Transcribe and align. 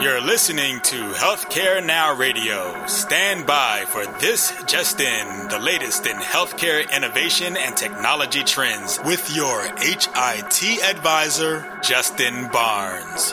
You're 0.00 0.20
listening 0.20 0.80
to 0.80 0.96
Healthcare 1.12 1.84
Now 1.84 2.14
Radio. 2.16 2.86
Stand 2.86 3.46
by 3.46 3.84
for 3.86 4.04
this 4.20 4.52
just 4.66 5.00
in, 5.00 5.48
the 5.48 5.58
latest 5.58 6.06
in 6.06 6.16
healthcare 6.16 6.90
innovation 6.94 7.56
and 7.56 7.76
technology 7.76 8.42
trends 8.42 8.98
with 9.04 9.34
your 9.34 9.62
HIT 9.78 10.82
advisor, 10.82 11.64
Justin 11.82 12.48
Barnes. 12.48 13.32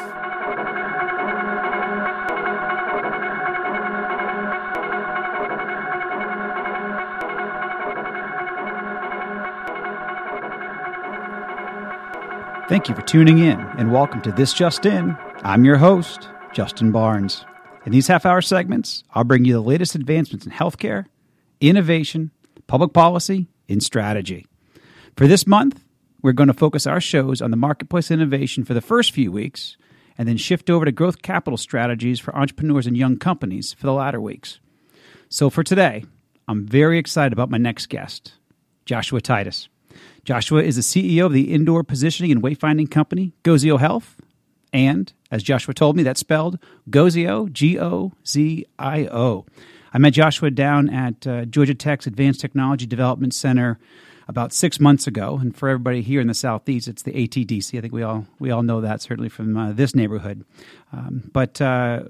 Thank 12.70 12.88
you 12.88 12.96
for 12.96 13.02
tuning 13.02 13.40
in 13.40 13.60
and 13.78 13.92
welcome 13.92 14.22
to 14.22 14.32
This 14.32 14.54
Just 14.54 14.86
In. 14.86 15.18
I'm 15.44 15.66
your 15.66 15.78
host, 15.78 16.30
Justin 16.54 16.92
Barnes. 16.92 17.46
In 17.86 17.92
these 17.92 18.08
half 18.08 18.26
hour 18.26 18.42
segments, 18.42 19.04
I'll 19.12 19.24
bring 19.24 19.46
you 19.46 19.54
the 19.54 19.62
latest 19.62 19.96
advancements 19.96 20.46
in 20.46 20.52
healthcare, 20.52 21.06
innovation, 21.60 22.32
public 22.68 22.94
policy, 22.94 23.48
and 23.70 23.82
strategy. 23.82 24.46
For 25.16 25.28
this 25.28 25.48
month, 25.48 25.84
we're 26.22 26.34
going 26.34 26.48
to 26.48 26.54
focus 26.54 26.86
our 26.86 27.02
shows 27.02 27.42
on 27.42 27.52
the 27.52 27.58
marketplace 27.58 28.12
innovation 28.12 28.64
for 28.64 28.74
the 28.74 28.82
first 28.82 29.12
few 29.12 29.32
weeks 29.32 29.78
and 30.18 30.28
then 30.28 30.38
shift 30.38 30.70
over 30.70 30.86
to 30.86 30.92
growth 30.92 31.22
capital 31.22 31.58
strategies 31.58 32.20
for 32.20 32.36
entrepreneurs 32.36 32.86
and 32.86 32.98
young 32.98 33.18
companies 33.18 33.74
for 33.74 33.88
the 33.88 33.94
latter 33.94 34.22
weeks. 34.22 34.60
So 35.30 35.50
for 35.50 35.64
today, 35.64 36.06
I'm 36.48 36.68
very 36.68 37.00
excited 37.00 37.34
about 37.34 37.50
my 37.50 37.58
next 37.58 37.88
guest, 37.88 38.34
Joshua 38.86 39.22
Titus. 39.22 39.70
Joshua 40.26 40.62
is 40.62 40.76
the 40.76 40.82
CEO 40.82 41.26
of 41.26 41.34
the 41.34 41.54
indoor 41.54 41.84
positioning 41.84 42.32
and 42.32 42.44
wayfinding 42.44 42.92
company, 42.92 43.34
Gozio 43.44 43.80
Health. 43.80 44.18
And 44.74 45.12
as 45.32 45.42
Joshua 45.42 45.74
told 45.74 45.96
me, 45.96 46.04
that's 46.04 46.20
spelled 46.20 46.60
Gozio, 46.90 47.52
G 47.52 47.80
O 47.80 48.12
Z 48.28 48.66
I 48.78 49.08
O. 49.08 49.46
I 49.94 49.98
met 49.98 50.14
Joshua 50.14 50.52
down 50.52 50.90
at 50.90 51.26
uh, 51.26 51.46
Georgia 51.46 51.76
Tech's 51.76 52.08
Advanced 52.08 52.40
Technology 52.40 52.86
Development 52.86 53.34
Center 53.34 53.80
about 54.28 54.54
six 54.54 54.80
months 54.80 55.08
ago. 55.08 55.38
And 55.42 55.56
for 55.56 55.68
everybody 55.68 56.02
here 56.02 56.22
in 56.22 56.28
the 56.28 56.34
Southeast, 56.34 56.88
it's 56.88 57.02
the 57.04 57.12
ATDC. 57.12 57.78
I 57.78 57.82
think 57.82 57.94
we 57.94 58.04
all 58.04 58.26
we 58.40 58.52
all 58.52 58.64
know 58.64 58.82
that 58.82 59.02
certainly 59.02 59.30
from 59.30 59.58
uh, 59.58 59.72
this 59.74 59.96
neighborhood. 59.96 60.46
Um, 60.94 61.30
but 61.34 61.62
uh, 61.62 62.04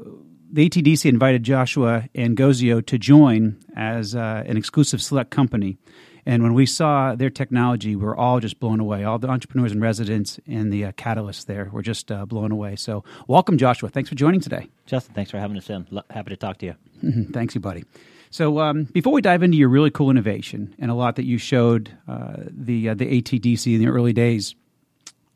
the 0.52 0.70
ATDC 0.70 1.06
invited 1.06 1.44
Joshua 1.44 2.10
and 2.14 2.36
Gozio 2.36 2.86
to 2.86 2.98
join 2.98 3.58
as 3.76 4.16
uh, 4.16 4.44
an 4.46 4.58
exclusive 4.58 5.02
select 5.02 5.32
company 5.32 5.78
and 6.26 6.44
when 6.44 6.54
we 6.54 6.66
saw 6.66 7.16
their 7.16 7.30
technology, 7.30 7.96
we 7.96 8.06
were 8.06 8.16
all 8.16 8.40
just 8.40 8.60
blown 8.60 8.80
away. 8.80 9.04
All 9.04 9.20
the 9.20 9.30
entrepreneurs 9.30 9.72
and 9.72 9.82
residents 9.82 10.40
and 10.48 10.72
the 10.72 10.86
uh, 10.86 10.92
catalysts 10.94 11.46
there 11.46 11.70
were 11.72 11.82
just 11.82 12.12
uh, 12.12 12.26
blown 12.26 12.52
away. 12.52 12.76
So, 12.76 13.04
welcome, 13.28 13.58
Joshua. 13.58 13.90
Thanks 13.90 14.10
for 14.10 14.16
joining 14.16 14.40
today. 14.40 14.70
Justin, 14.86 15.16
thanks 15.16 15.32
for 15.32 15.40
having 15.40 15.58
us 15.58 15.70
in. 15.70 15.88
happy 16.10 16.30
to 16.30 16.38
talk 16.38 16.58
to 16.60 16.68
you. 16.68 16.76
Mm-hmm. 17.04 17.32
Thanks, 17.32 17.56
you, 17.56 17.62
buddy. 17.62 17.86
So, 18.30 18.60
um, 18.60 18.86
before 18.86 19.12
we 19.12 19.22
dive 19.22 19.44
into 19.44 19.58
your 19.58 19.70
really 19.70 19.92
cool 19.92 20.10
innovation 20.10 20.74
and 20.80 20.90
a 20.90 20.94
lot 20.94 21.16
that 21.18 21.26
you 21.26 21.38
showed 21.38 21.98
uh, 22.08 22.38
the 22.50 22.90
uh, 22.90 22.94
the 22.94 23.22
ATDC 23.22 23.74
in 23.74 23.82
the 23.82 23.88
early 23.88 24.14
days, 24.14 24.56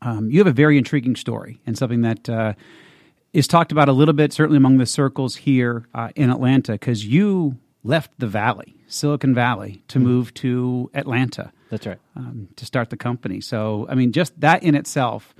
um, 0.02 0.30
you 0.30 0.38
have 0.38 0.46
a 0.46 0.52
very 0.52 0.78
intriguing 0.78 1.16
story 1.16 1.60
and 1.66 1.76
something 1.76 2.02
that 2.02 2.28
uh, 2.28 2.54
is 3.32 3.46
talked 3.46 3.70
about 3.70 3.88
a 3.88 3.92
little 3.92 4.14
bit, 4.14 4.32
certainly 4.32 4.56
among 4.56 4.78
the 4.78 4.86
circles 4.86 5.36
here 5.36 5.86
uh, 5.94 6.08
in 6.16 6.30
Atlanta, 6.30 6.72
because 6.72 7.04
you 7.04 7.58
left 7.86 8.10
the 8.18 8.26
Valley 8.26 8.76
Silicon 8.88 9.34
Valley 9.34 9.82
to 9.88 9.98
mm-hmm. 9.98 10.08
move 10.08 10.34
to 10.34 10.90
Atlanta. 10.94 11.52
That's 11.70 11.86
right. 11.86 11.98
Um, 12.14 12.48
to 12.56 12.64
start 12.64 12.90
the 12.90 12.96
company. 12.96 13.40
So, 13.40 13.86
I 13.88 13.94
mean, 13.94 14.12
just 14.12 14.38
that 14.40 14.62
in 14.62 14.74
itself. 14.74 15.34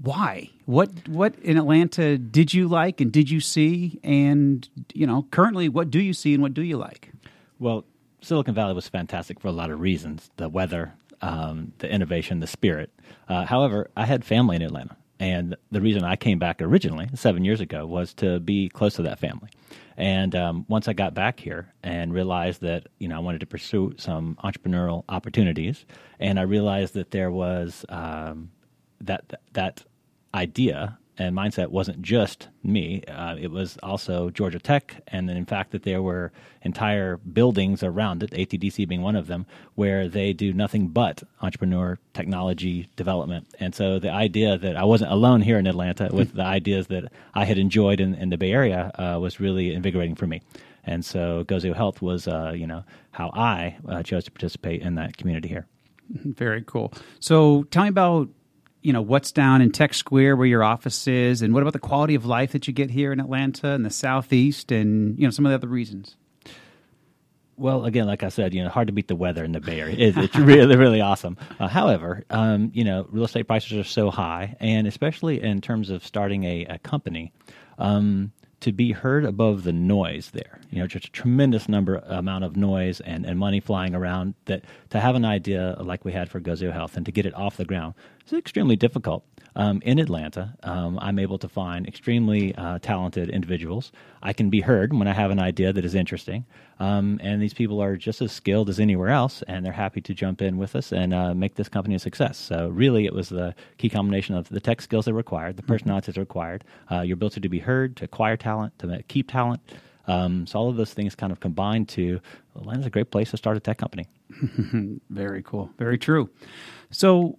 Why? 0.00 0.50
What 0.66 1.08
what 1.08 1.34
in 1.40 1.56
Atlanta 1.56 2.18
did 2.18 2.54
you 2.54 2.68
like 2.68 3.00
and 3.00 3.10
did 3.10 3.30
you 3.30 3.40
see? 3.40 3.98
And 4.04 4.68
you 4.94 5.06
know, 5.06 5.26
currently, 5.30 5.68
what 5.68 5.90
do 5.90 6.00
you 6.00 6.12
see 6.12 6.34
and 6.34 6.42
what 6.42 6.54
do 6.54 6.62
you 6.62 6.76
like? 6.76 7.10
Well, 7.58 7.84
Silicon 8.20 8.54
Valley 8.54 8.74
was 8.74 8.88
fantastic 8.88 9.40
for 9.40 9.48
a 9.48 9.52
lot 9.52 9.70
of 9.70 9.80
reasons: 9.80 10.30
the 10.36 10.48
weather, 10.48 10.94
um, 11.20 11.72
the 11.78 11.90
innovation, 11.90 12.38
the 12.38 12.46
spirit. 12.46 12.90
Uh, 13.28 13.44
however, 13.44 13.90
I 13.96 14.06
had 14.06 14.24
family 14.24 14.54
in 14.56 14.62
Atlanta, 14.62 14.96
and 15.18 15.56
the 15.72 15.80
reason 15.80 16.04
I 16.04 16.14
came 16.14 16.38
back 16.38 16.62
originally 16.62 17.08
seven 17.14 17.44
years 17.44 17.60
ago 17.60 17.84
was 17.84 18.14
to 18.14 18.38
be 18.38 18.68
close 18.68 18.94
to 18.94 19.02
that 19.02 19.18
family. 19.18 19.50
And 19.98 20.36
um, 20.36 20.64
once 20.68 20.86
I 20.86 20.92
got 20.92 21.12
back 21.12 21.40
here 21.40 21.74
and 21.82 22.14
realized 22.14 22.60
that 22.60 22.86
you 23.00 23.08
know 23.08 23.16
I 23.16 23.18
wanted 23.18 23.40
to 23.40 23.46
pursue 23.46 23.94
some 23.98 24.38
entrepreneurial 24.44 25.02
opportunities, 25.08 25.84
and 26.20 26.38
I 26.38 26.42
realized 26.42 26.94
that 26.94 27.10
there 27.10 27.32
was 27.32 27.84
um, 27.88 28.52
that 29.00 29.40
that 29.54 29.84
idea 30.32 30.96
and 31.18 31.36
mindset 31.36 31.68
wasn't 31.68 32.00
just 32.00 32.48
me. 32.62 33.02
Uh, 33.08 33.36
it 33.38 33.50
was 33.50 33.76
also 33.82 34.30
Georgia 34.30 34.60
Tech, 34.60 35.02
and 35.08 35.28
then 35.28 35.36
in 35.36 35.44
fact 35.44 35.72
that 35.72 35.82
there 35.82 36.00
were 36.00 36.32
entire 36.62 37.16
buildings 37.16 37.82
around 37.82 38.22
it, 38.22 38.30
ATDC 38.30 38.86
being 38.88 39.02
one 39.02 39.16
of 39.16 39.26
them, 39.26 39.46
where 39.74 40.08
they 40.08 40.32
do 40.32 40.52
nothing 40.52 40.88
but 40.88 41.22
entrepreneur 41.42 41.98
technology 42.14 42.88
development. 42.96 43.48
And 43.58 43.74
so 43.74 43.98
the 43.98 44.10
idea 44.10 44.56
that 44.56 44.76
I 44.76 44.84
wasn't 44.84 45.10
alone 45.10 45.42
here 45.42 45.58
in 45.58 45.66
Atlanta 45.66 46.08
with 46.12 46.34
the 46.34 46.44
ideas 46.44 46.86
that 46.86 47.12
I 47.34 47.44
had 47.44 47.58
enjoyed 47.58 48.00
in, 48.00 48.14
in 48.14 48.30
the 48.30 48.38
Bay 48.38 48.52
Area 48.52 48.92
uh, 48.94 49.18
was 49.20 49.40
really 49.40 49.74
invigorating 49.74 50.14
for 50.14 50.26
me. 50.26 50.42
And 50.84 51.04
so 51.04 51.44
Gozio 51.44 51.74
Health 51.74 52.00
was, 52.00 52.26
uh, 52.28 52.52
you 52.54 52.66
know, 52.66 52.84
how 53.10 53.30
I 53.34 53.76
uh, 53.86 54.02
chose 54.02 54.24
to 54.24 54.30
participate 54.30 54.82
in 54.82 54.94
that 54.94 55.16
community 55.16 55.48
here. 55.48 55.66
Very 56.08 56.62
cool. 56.66 56.92
So 57.20 57.64
tell 57.64 57.82
me 57.82 57.90
about 57.90 58.28
you 58.88 58.94
know 58.94 59.02
what's 59.02 59.32
down 59.32 59.60
in 59.60 59.70
Tech 59.70 59.92
Square 59.92 60.36
where 60.36 60.46
your 60.46 60.64
office 60.64 61.06
is, 61.06 61.42
and 61.42 61.52
what 61.52 61.62
about 61.62 61.74
the 61.74 61.78
quality 61.78 62.14
of 62.14 62.24
life 62.24 62.52
that 62.52 62.66
you 62.66 62.72
get 62.72 62.90
here 62.90 63.12
in 63.12 63.20
Atlanta 63.20 63.72
and 63.72 63.84
the 63.84 63.90
Southeast, 63.90 64.72
and 64.72 65.18
you 65.18 65.26
know 65.26 65.30
some 65.30 65.44
of 65.44 65.50
the 65.50 65.56
other 65.56 65.68
reasons. 65.68 66.16
Well, 67.58 67.84
again, 67.84 68.06
like 68.06 68.22
I 68.22 68.30
said, 68.30 68.54
you 68.54 68.62
know, 68.62 68.70
hard 68.70 68.86
to 68.86 68.94
beat 68.94 69.08
the 69.08 69.14
weather 69.14 69.44
in 69.44 69.52
the 69.52 69.60
Bay 69.60 69.78
Area. 69.78 69.94
It's, 69.98 70.16
it's 70.16 70.36
really, 70.36 70.74
really 70.76 71.02
awesome. 71.02 71.36
Uh, 71.60 71.68
however, 71.68 72.24
um, 72.30 72.70
you 72.72 72.82
know, 72.82 73.06
real 73.10 73.24
estate 73.24 73.42
prices 73.42 73.76
are 73.76 73.84
so 73.84 74.10
high, 74.10 74.56
and 74.58 74.86
especially 74.86 75.42
in 75.42 75.60
terms 75.60 75.90
of 75.90 76.02
starting 76.02 76.44
a, 76.44 76.64
a 76.64 76.78
company, 76.78 77.30
um, 77.76 78.32
to 78.60 78.72
be 78.72 78.92
heard 78.92 79.24
above 79.24 79.62
the 79.62 79.72
noise 79.72 80.30
there. 80.32 80.60
You 80.70 80.80
know, 80.80 80.86
just 80.86 81.06
a 81.06 81.12
tremendous 81.12 81.68
number 81.68 81.96
amount 82.06 82.44
of 82.44 82.56
noise 82.56 83.00
and, 83.00 83.24
and 83.24 83.38
money 83.38 83.60
flying 83.60 83.94
around 83.94 84.34
that 84.46 84.64
to 84.90 85.00
have 85.00 85.14
an 85.14 85.24
idea 85.24 85.76
like 85.80 86.04
we 86.04 86.12
had 86.12 86.28
for 86.28 86.40
Gozio 86.40 86.72
Health 86.72 86.96
and 86.96 87.06
to 87.06 87.12
get 87.12 87.26
it 87.26 87.34
off 87.34 87.56
the 87.56 87.64
ground 87.64 87.94
is 88.26 88.32
extremely 88.32 88.76
difficult. 88.76 89.24
Um, 89.56 89.80
in 89.84 89.98
Atlanta, 89.98 90.56
um, 90.62 90.98
I'm 91.00 91.18
able 91.18 91.38
to 91.38 91.48
find 91.48 91.86
extremely 91.86 92.54
uh, 92.54 92.78
talented 92.80 93.30
individuals. 93.30 93.90
I 94.22 94.32
can 94.32 94.50
be 94.50 94.60
heard 94.60 94.92
when 94.92 95.08
I 95.08 95.14
have 95.14 95.30
an 95.30 95.40
idea 95.40 95.72
that 95.72 95.84
is 95.84 95.94
interesting. 95.94 96.44
Um, 96.80 97.18
and 97.22 97.42
these 97.42 97.54
people 97.54 97.82
are 97.82 97.96
just 97.96 98.22
as 98.22 98.30
skilled 98.30 98.68
as 98.68 98.78
anywhere 98.78 99.08
else, 99.08 99.42
and 99.48 99.64
they're 99.64 99.72
happy 99.72 100.00
to 100.02 100.14
jump 100.14 100.40
in 100.40 100.58
with 100.58 100.76
us 100.76 100.92
and 100.92 101.12
uh, 101.12 101.34
make 101.34 101.56
this 101.56 101.68
company 101.68 101.94
a 101.94 101.98
success. 101.98 102.38
So, 102.38 102.68
really, 102.68 103.04
it 103.04 103.12
was 103.12 103.28
the 103.28 103.54
key 103.78 103.88
combination 103.88 104.36
of 104.36 104.48
the 104.48 104.60
tech 104.60 104.80
skills 104.80 105.06
that 105.06 105.12
are 105.12 105.14
required, 105.14 105.56
the 105.56 105.62
mm-hmm. 105.62 105.72
personalities 105.72 106.14
mm-hmm. 106.14 106.20
required, 106.20 106.64
uh, 106.90 107.00
your 107.00 107.14
ability 107.14 107.40
to 107.40 107.48
be 107.48 107.58
heard, 107.58 107.96
to 107.96 108.04
acquire 108.04 108.36
talent, 108.36 108.78
to 108.78 109.02
keep 109.08 109.30
talent. 109.30 109.60
Um, 110.06 110.46
so, 110.46 110.58
all 110.58 110.68
of 110.68 110.76
those 110.76 110.94
things 110.94 111.14
kind 111.14 111.32
of 111.32 111.40
combined 111.40 111.88
to 111.90 112.20
Atlanta's 112.56 112.86
a 112.86 112.90
great 112.90 113.10
place 113.10 113.30
to 113.32 113.36
start 113.36 113.56
a 113.56 113.60
tech 113.60 113.78
company. 113.78 114.06
Very 115.10 115.42
cool. 115.42 115.70
Very 115.78 115.98
true. 115.98 116.30
So, 116.90 117.38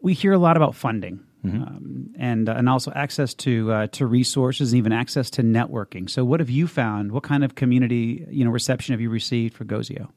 we 0.00 0.14
hear 0.14 0.32
a 0.32 0.38
lot 0.38 0.56
about 0.56 0.76
funding. 0.76 1.20
Mm-hmm. 1.44 1.62
Um, 1.62 2.10
and 2.18 2.48
uh, 2.48 2.54
and 2.54 2.68
also 2.68 2.90
access 2.96 3.32
to 3.34 3.70
uh, 3.72 3.86
to 3.88 4.06
resources 4.06 4.72
and 4.72 4.78
even 4.78 4.92
access 4.92 5.30
to 5.30 5.42
networking. 5.42 6.10
So, 6.10 6.24
what 6.24 6.40
have 6.40 6.50
you 6.50 6.66
found? 6.66 7.12
What 7.12 7.22
kind 7.22 7.44
of 7.44 7.54
community 7.54 8.26
you 8.28 8.44
know 8.44 8.50
reception 8.50 8.92
have 8.92 9.00
you 9.00 9.08
received 9.08 9.54
for 9.54 9.64
Gozio? 9.64 10.08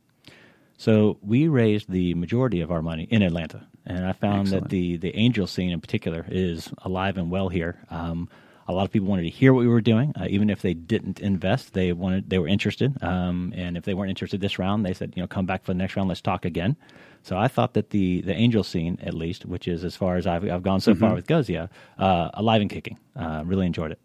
So 0.81 1.19
we 1.21 1.47
raised 1.47 1.91
the 1.91 2.15
majority 2.15 2.61
of 2.61 2.71
our 2.71 2.81
money 2.81 3.03
in 3.03 3.21
Atlanta, 3.21 3.67
and 3.85 4.03
I 4.03 4.13
found 4.13 4.47
Excellent. 4.47 4.63
that 4.63 4.69
the 4.71 4.97
the 4.97 5.15
angel 5.15 5.45
scene 5.45 5.69
in 5.69 5.79
particular 5.79 6.25
is 6.27 6.73
alive 6.83 7.17
and 7.17 7.29
well 7.29 7.49
here. 7.49 7.77
Um, 7.91 8.27
a 8.67 8.73
lot 8.73 8.85
of 8.85 8.91
people 8.91 9.07
wanted 9.07 9.23
to 9.23 9.29
hear 9.29 9.53
what 9.53 9.59
we 9.59 9.67
were 9.67 9.79
doing, 9.79 10.12
uh, 10.19 10.25
even 10.27 10.50
if 10.50 10.63
they 10.63 10.74
didn't 10.74 11.19
invest. 11.19 11.74
They 11.74 11.94
wanted, 11.94 12.31
they 12.31 12.39
were 12.39 12.47
interested, 12.47 12.97
um, 13.03 13.53
and 13.56 13.77
if 13.77 13.83
they 13.83 13.94
weren't 13.94 14.09
interested 14.09 14.41
this 14.41 14.57
round, 14.57 14.83
they 14.83 14.94
said, 14.94 15.13
you 15.15 15.21
know, 15.21 15.27
come 15.27 15.45
back 15.45 15.63
for 15.63 15.71
the 15.71 15.77
next 15.77 15.95
round. 15.95 16.09
Let's 16.09 16.19
talk 16.19 16.45
again. 16.45 16.75
So 17.23 17.38
I 17.38 17.47
thought 17.47 17.73
that 17.73 17.91
the 17.91 18.21
the 18.21 18.33
angel 18.33 18.63
scene, 18.63 18.97
at 19.01 19.13
least, 19.13 19.45
which 19.45 19.68
is 19.68 19.83
as 19.83 19.95
far 19.95 20.15
as 20.18 20.25
I've, 20.25 20.50
I've 20.50 20.63
gone 20.63 20.81
so 20.81 20.91
mm-hmm. 20.91 21.01
far 21.01 21.13
with 21.13 21.27
Gozio, 21.27 21.69
uh, 21.97 22.29
alive 22.33 22.62
and 22.62 22.69
kicking. 22.69 22.97
Uh, 23.15 23.44
really 23.45 23.65
enjoyed 23.65 23.91
it. 23.91 24.00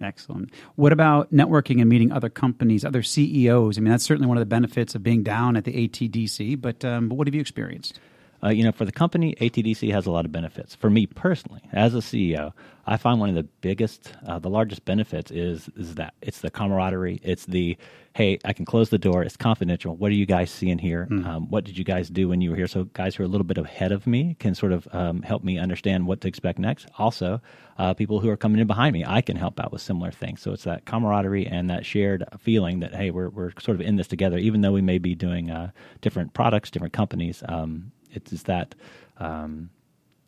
Excellent. 0.00 0.50
What 0.74 0.92
about 0.92 1.32
networking 1.32 1.80
and 1.80 1.88
meeting 1.88 2.10
other 2.10 2.28
companies, 2.28 2.84
other 2.84 3.02
CEOs? 3.02 3.78
I 3.78 3.80
mean, 3.80 3.90
that's 3.90 4.04
certainly 4.04 4.26
one 4.26 4.36
of 4.36 4.40
the 4.40 4.46
benefits 4.46 4.94
of 4.94 5.02
being 5.02 5.22
down 5.22 5.56
at 5.56 5.64
the 5.64 5.88
ATDC. 5.88 6.60
But 6.60 6.84
um, 6.84 7.08
but 7.08 7.16
what 7.16 7.26
have 7.26 7.34
you 7.34 7.40
experienced? 7.40 8.00
Uh, 8.44 8.50
you 8.50 8.64
know, 8.64 8.72
for 8.72 8.84
the 8.84 8.92
company, 8.92 9.34
ATDC 9.40 9.92
has 9.92 10.06
a 10.06 10.10
lot 10.10 10.24
of 10.24 10.32
benefits. 10.32 10.74
For 10.74 10.90
me 10.90 11.06
personally, 11.06 11.60
as 11.72 11.94
a 11.94 11.98
CEO, 11.98 12.52
I 12.86 12.96
find 12.96 13.20
one 13.20 13.28
of 13.28 13.36
the 13.36 13.44
biggest, 13.60 14.12
uh, 14.26 14.40
the 14.40 14.50
largest 14.50 14.84
benefits 14.84 15.30
is 15.30 15.70
is 15.76 15.94
that 15.94 16.14
it's 16.20 16.40
the 16.40 16.50
camaraderie. 16.50 17.20
It's 17.22 17.46
the 17.46 17.76
hey, 18.14 18.38
I 18.44 18.52
can 18.52 18.64
close 18.64 18.90
the 18.90 18.98
door. 18.98 19.22
It's 19.22 19.36
confidential. 19.36 19.96
What 19.96 20.10
are 20.10 20.14
you 20.14 20.26
guys 20.26 20.50
seeing 20.50 20.78
here? 20.78 21.08
Mm. 21.10 21.26
Um, 21.26 21.50
what 21.50 21.64
did 21.64 21.78
you 21.78 21.84
guys 21.84 22.10
do 22.10 22.28
when 22.28 22.40
you 22.40 22.50
were 22.50 22.56
here? 22.56 22.66
So 22.66 22.84
guys 22.84 23.14
who 23.14 23.22
are 23.22 23.26
a 23.26 23.28
little 23.28 23.46
bit 23.46 23.56
ahead 23.56 23.92
of 23.92 24.06
me 24.06 24.36
can 24.38 24.54
sort 24.54 24.72
of 24.72 24.86
um, 24.92 25.22
help 25.22 25.44
me 25.44 25.58
understand 25.58 26.06
what 26.06 26.20
to 26.22 26.28
expect 26.28 26.58
next. 26.58 26.88
Also, 26.98 27.40
uh, 27.78 27.94
people 27.94 28.20
who 28.20 28.28
are 28.28 28.36
coming 28.36 28.60
in 28.60 28.66
behind 28.66 28.92
me, 28.92 29.04
I 29.06 29.22
can 29.22 29.36
help 29.36 29.58
out 29.60 29.72
with 29.72 29.80
similar 29.80 30.10
things. 30.10 30.42
So 30.42 30.52
it's 30.52 30.64
that 30.64 30.84
camaraderie 30.84 31.46
and 31.46 31.70
that 31.70 31.86
shared 31.86 32.24
feeling 32.38 32.80
that 32.80 32.94
hey, 32.94 33.10
we're 33.10 33.30
we're 33.30 33.52
sort 33.60 33.76
of 33.76 33.80
in 33.80 33.96
this 33.96 34.08
together, 34.08 34.36
even 34.36 34.60
though 34.60 34.72
we 34.72 34.82
may 34.82 34.98
be 34.98 35.14
doing 35.14 35.50
uh, 35.50 35.70
different 36.00 36.34
products, 36.34 36.70
different 36.70 36.92
companies. 36.92 37.42
Um, 37.48 37.92
it's 38.12 38.44
that. 38.44 38.74
Um, 39.18 39.70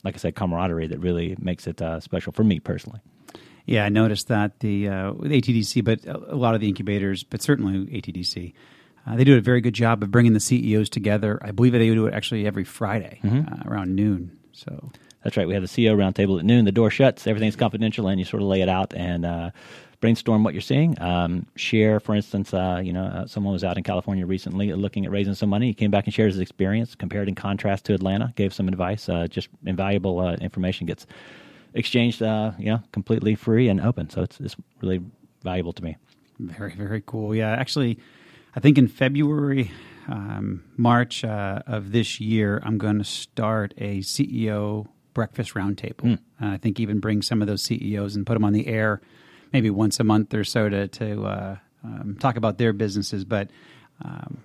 like 0.05 0.15
I 0.15 0.19
said, 0.19 0.35
camaraderie 0.35 0.89
that 0.89 0.99
really 0.99 1.35
makes 1.39 1.67
it 1.67 1.81
uh, 1.81 1.99
special 1.99 2.33
for 2.33 2.45
me 2.45 2.61
personally. 2.61 3.01
Yeah, 3.67 3.87
I 3.87 3.89
noticed 3.89 4.29
that 4.29 4.61
the 4.61 4.89
uh, 4.89 5.13
ATDC, 5.13 5.83
but 5.83 6.05
a 6.07 6.37
lot 6.37 6.55
of 6.55 6.61
the 6.61 6.69
incubators, 6.69 7.25
but 7.25 7.41
certainly 7.41 7.87
ATDC, 7.87 8.53
uh, 9.07 9.17
they 9.17 9.25
do 9.25 9.37
a 9.37 9.41
very 9.41 9.63
good 9.63 9.75
job 9.75 10.03
of 10.03 10.11
bringing 10.11 10.35
the 10.35 10.41
CEOs 10.41 10.91
together. 10.91 11.39
I 11.43 11.51
believe 11.51 11.73
they 11.73 11.79
do 11.79 12.07
it 12.07 12.15
actually 12.15 12.47
every 12.47 12.65
Friday 12.65 13.21
mm-hmm. 13.25 13.53
uh, 13.53 13.71
around 13.71 13.95
noon. 13.95 14.39
So 14.53 14.93
that's 15.23 15.37
right. 15.39 15.49
We 15.49 15.55
have 15.55 15.63
the 15.63 15.69
CEO 15.69 15.97
roundtable 15.97 16.39
at 16.39 16.45
noon. 16.45 16.67
The 16.67 16.73
door 16.73 16.91
shuts. 16.91 17.27
Everything's 17.27 17.57
confidential, 17.57 18.07
and 18.09 18.19
you 18.19 18.27
sort 18.27 18.43
of 18.43 18.49
lay 18.49 18.61
it 18.61 18.69
out 18.69 18.93
and 18.95 19.25
uh, 19.25 19.51
brainstorm 20.05 20.45
what 20.45 20.53
you're 20.53 20.61
seeing. 20.61 21.01
Um, 21.01 21.47
share, 21.57 21.99
for 21.99 22.15
instance, 22.15 22.53
uh, 22.53 22.79
you 22.85 22.93
know, 22.93 23.05
uh, 23.05 23.27
someone 23.27 23.55
was 23.55 23.65
out 23.65 23.79
in 23.79 23.85
California 23.85 24.27
recently 24.27 24.71
looking 24.75 25.07
at 25.07 25.11
raising 25.11 25.33
some 25.33 25.49
money. 25.49 25.69
He 25.69 25.73
came 25.73 25.91
back 25.91 26.05
and 26.05 26.13
shared 26.13 26.31
his 26.31 26.41
experience, 26.41 26.95
compared 26.95 27.27
in 27.27 27.35
contrast 27.35 27.87
to 27.87 27.95
Atlanta, 27.95 28.31
gave 28.37 28.53
some 28.53 28.69
advice. 28.69 29.09
Uh, 29.09 29.27
just 29.29 29.49
invaluable 29.65 30.21
uh, 30.21 30.35
information 30.35 30.87
gets 30.87 31.07
exchanged, 31.73 32.23
uh, 32.23 32.53
you 32.59 32.67
know, 32.67 32.83
completely 32.93 33.35
free 33.35 33.67
and 33.71 33.81
open. 33.81 34.11
So 34.11 34.21
it's, 34.21 34.39
it's 34.41 34.57
really 34.83 35.01
valuable 35.43 35.73
to 35.73 35.83
me. 35.83 35.97
Very, 36.39 36.75
very 36.75 37.03
cool. 37.07 37.35
Yeah, 37.35 37.53
actually, 37.53 37.99
I 38.55 38.61
think 38.61 38.77
in 38.77 38.89
February, 38.89 39.71
um, 40.07 40.65
March 40.77 41.25
uh, 41.25 41.63
of 41.67 41.93
this 41.93 42.21
year, 42.21 42.61
I'm 42.63 42.77
going 42.77 42.99
to 42.99 43.05
start 43.05 43.73
a 43.79 44.01
CEO 44.01 44.87
breakfast 45.15 45.55
roundtable. 45.55 46.19
Mm. 46.19 46.19
I 46.43 46.59
think 46.59 46.79
even 46.79 47.01
bring 47.01 47.23
some 47.23 47.41
of 47.41 47.49
those 47.49 47.63
CEOs 47.63 48.17
and 48.17 48.27
put 48.27 48.35
them 48.35 48.45
on 48.45 48.53
the 48.53 48.67
air 48.67 49.01
maybe 49.55 49.71
once 49.71 50.01
a 50.01 50.05
month 50.05 50.35
or 50.35 50.45
so 50.45 50.69
to 50.69 50.89
to 50.89 51.25
uh, 51.25 51.57
um, 51.85 52.17
talk 52.21 52.37
about 52.37 52.59
their 52.59 52.75
businesses. 52.75 53.25
But 53.25 53.49
um, 54.05 54.43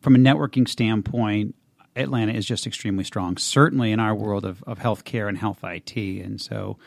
from 0.00 0.14
a 0.14 0.18
networking 0.18 0.66
standpoint, 0.66 1.56
Atlanta 1.96 2.32
is 2.32 2.46
just 2.46 2.66
extremely 2.66 3.04
strong. 3.04 3.36
Certainly 3.36 3.90
in 3.92 4.00
our 4.00 4.14
world 4.14 4.46
of 4.46 4.62
of 4.62 4.78
healthcare 4.78 5.28
and 5.28 5.36
health 5.36 5.58
IT, 5.64 5.96
and 5.96 6.40
so 6.40 6.78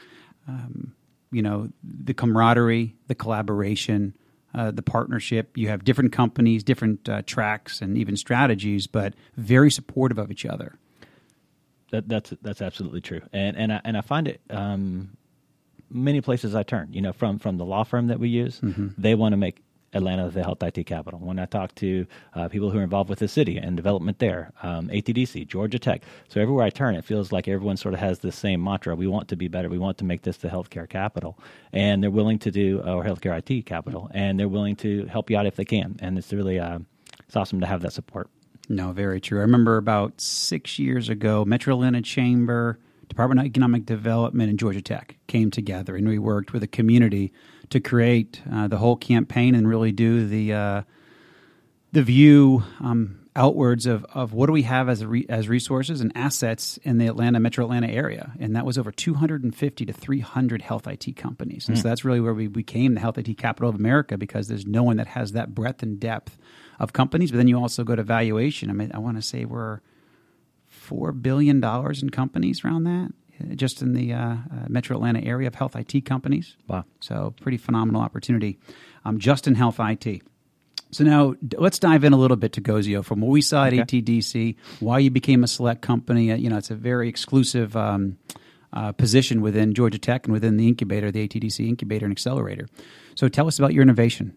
um, 0.47 0.95
you 1.31 1.43
know 1.43 1.69
the 1.83 2.15
camaraderie, 2.15 2.95
the 3.07 3.15
collaboration. 3.15 4.15
Uh, 4.55 4.69
the 4.69 4.83
partnership. 4.83 5.57
You 5.57 5.69
have 5.69 5.83
different 5.83 6.13
companies, 6.13 6.63
different 6.63 7.09
uh, 7.09 7.23
tracks, 7.25 7.81
and 7.81 7.97
even 7.97 8.15
strategies, 8.15 8.85
but 8.85 9.15
very 9.35 9.71
supportive 9.71 10.19
of 10.19 10.29
each 10.29 10.45
other. 10.45 10.77
That, 11.89 12.07
that's 12.07 12.35
that's 12.39 12.61
absolutely 12.61 13.01
true, 13.01 13.21
and 13.33 13.57
and 13.57 13.73
I, 13.73 13.81
and 13.83 13.97
I 13.97 14.01
find 14.01 14.27
it 14.27 14.41
um, 14.51 15.17
many 15.89 16.21
places 16.21 16.55
I 16.55 16.63
turn. 16.63 16.91
You 16.91 17.01
know, 17.01 17.13
from 17.13 17.39
from 17.39 17.57
the 17.57 17.65
law 17.65 17.83
firm 17.83 18.07
that 18.07 18.19
we 18.19 18.29
use, 18.29 18.59
mm-hmm. 18.59 18.89
they 18.97 19.15
want 19.15 19.33
to 19.33 19.37
make 19.37 19.61
Atlanta 19.93 20.29
the 20.29 20.43
health 20.43 20.61
IT 20.63 20.85
capital. 20.85 21.19
When 21.19 21.39
I 21.39 21.45
talk 21.45 21.73
to 21.75 22.05
uh, 22.33 22.47
people 22.49 22.71
who 22.71 22.79
are 22.79 22.83
involved 22.83 23.09
with 23.09 23.19
the 23.19 23.27
city 23.27 23.57
and 23.57 23.75
development 23.75 24.19
there, 24.19 24.51
um, 24.63 24.89
ATDC, 24.89 25.47
Georgia 25.47 25.79
Tech. 25.79 26.01
So 26.29 26.41
everywhere 26.41 26.65
I 26.65 26.69
turn, 26.69 26.95
it 26.95 27.05
feels 27.05 27.31
like 27.31 27.47
everyone 27.47 27.77
sort 27.77 27.93
of 27.93 27.99
has 27.99 28.19
the 28.19 28.31
same 28.31 28.63
mantra. 28.63 28.95
We 28.95 29.07
want 29.07 29.27
to 29.29 29.35
be 29.35 29.47
better. 29.47 29.69
We 29.69 29.77
want 29.77 29.97
to 29.99 30.05
make 30.05 30.23
this 30.23 30.37
the 30.37 30.49
healthcare 30.49 30.89
capital. 30.89 31.37
And 31.71 32.01
they're 32.01 32.11
willing 32.11 32.39
to 32.39 32.51
do, 32.51 32.79
or 32.79 33.03
healthcare 33.03 33.37
IT 33.37 33.65
capital, 33.65 34.09
and 34.13 34.39
they're 34.39 34.49
willing 34.49 34.75
to 34.77 35.05
help 35.05 35.29
you 35.29 35.37
out 35.37 35.45
if 35.45 35.55
they 35.55 35.65
can. 35.65 35.97
And 36.01 36.17
it's 36.17 36.33
really, 36.33 36.59
uh, 36.59 36.79
it's 37.27 37.35
awesome 37.35 37.59
to 37.61 37.67
have 37.67 37.81
that 37.81 37.93
support. 37.93 38.29
No, 38.69 38.93
very 38.93 39.19
true. 39.19 39.39
I 39.39 39.41
remember 39.41 39.77
about 39.77 40.21
six 40.21 40.79
years 40.79 41.09
ago, 41.09 41.43
Metro 41.45 41.75
Atlanta 41.75 42.01
Chamber, 42.01 42.79
Department 43.09 43.39
of 43.39 43.45
Economic 43.45 43.85
Development 43.85 44.49
and 44.49 44.57
Georgia 44.57 44.81
Tech 44.81 45.17
came 45.27 45.51
together, 45.51 45.95
and 45.95 46.07
we 46.07 46.19
worked 46.19 46.53
with 46.53 46.63
a 46.63 46.67
community 46.67 47.31
to 47.69 47.79
create 47.79 48.41
uh, 48.51 48.67
the 48.67 48.77
whole 48.77 48.95
campaign 48.95 49.55
and 49.55 49.67
really 49.67 49.91
do 49.91 50.27
the 50.27 50.53
uh, 50.53 50.81
the 51.91 52.03
view 52.03 52.63
um, 52.79 53.19
outwards 53.35 53.85
of, 53.85 54.05
of 54.13 54.33
what 54.33 54.47
do 54.47 54.53
we 54.53 54.63
have 54.63 54.89
as 54.89 55.05
re- 55.05 55.25
as 55.29 55.47
resources 55.49 56.01
and 56.01 56.11
assets 56.15 56.77
in 56.83 56.97
the 56.97 57.07
Atlanta 57.07 57.39
Metro 57.39 57.65
Atlanta 57.65 57.87
area, 57.87 58.31
and 58.39 58.55
that 58.55 58.65
was 58.65 58.77
over 58.77 58.91
250 58.91 59.85
to 59.85 59.93
300 59.93 60.61
health 60.61 60.87
IT 60.87 61.15
companies, 61.15 61.67
and 61.67 61.77
mm. 61.77 61.81
so 61.81 61.87
that's 61.87 62.05
really 62.05 62.19
where 62.19 62.33
we 62.33 62.47
became 62.47 62.93
the 62.93 62.99
health 62.99 63.17
IT 63.17 63.37
capital 63.37 63.69
of 63.69 63.75
America 63.75 64.17
because 64.17 64.47
there's 64.47 64.65
no 64.65 64.83
one 64.83 64.97
that 64.97 65.07
has 65.07 65.31
that 65.31 65.53
breadth 65.53 65.83
and 65.83 65.99
depth 65.99 66.37
of 66.79 66.93
companies. 66.93 67.31
But 67.31 67.37
then 67.37 67.47
you 67.47 67.59
also 67.59 67.83
go 67.83 67.95
to 67.95 68.03
valuation. 68.03 68.69
I 68.69 68.73
mean, 68.73 68.91
I 68.93 68.99
want 68.99 69.17
to 69.17 69.21
say 69.21 69.45
we're 69.45 69.81
four 70.83 71.11
billion 71.11 71.59
dollars 71.59 72.03
in 72.03 72.09
companies 72.09 72.63
around 72.63 72.83
that, 72.83 73.11
uh, 73.41 73.55
just 73.55 73.81
in 73.81 73.93
the 73.93 74.13
uh, 74.13 74.19
uh, 74.19 74.37
Metro 74.67 74.95
Atlanta 74.95 75.23
area 75.23 75.47
of 75.47 75.55
health 75.55 75.75
IT 75.75 76.05
companies. 76.05 76.55
Wow! 76.67 76.85
So 76.99 77.33
pretty 77.41 77.57
phenomenal 77.57 78.01
opportunity. 78.01 78.59
Um, 79.05 79.17
just 79.17 79.47
in 79.47 79.55
health 79.55 79.79
IT. 79.79 80.21
So 80.91 81.03
now 81.03 81.33
let's 81.57 81.79
dive 81.79 82.03
in 82.03 82.13
a 82.13 82.17
little 82.17 82.37
bit 82.37 82.53
to 82.53 82.61
Gozio 82.61 83.03
from 83.03 83.19
what 83.19 83.31
we 83.31 83.41
saw 83.41 83.65
at 83.65 83.73
okay. 83.73 84.01
ATDC, 84.01 84.55
why 84.79 84.99
you 84.99 85.09
became 85.09 85.43
a 85.43 85.47
select 85.47 85.81
company. 85.81 86.31
Uh, 86.31 86.35
you 86.35 86.49
know, 86.49 86.57
it's 86.57 86.69
a 86.69 86.75
very 86.75 87.09
exclusive 87.09 87.75
um, 87.75 88.17
uh, 88.71 88.91
position 88.91 89.41
within 89.41 89.73
Georgia 89.73 89.97
Tech 89.97 90.25
and 90.25 90.33
within 90.33 90.57
the 90.57 90.67
incubator, 90.67 91.11
the 91.11 91.27
ATDC 91.27 91.67
incubator 91.67 92.05
and 92.05 92.11
accelerator. 92.11 92.67
So 93.15 93.27
tell 93.27 93.47
us 93.47 93.57
about 93.57 93.73
your 93.73 93.81
innovation. 93.81 94.35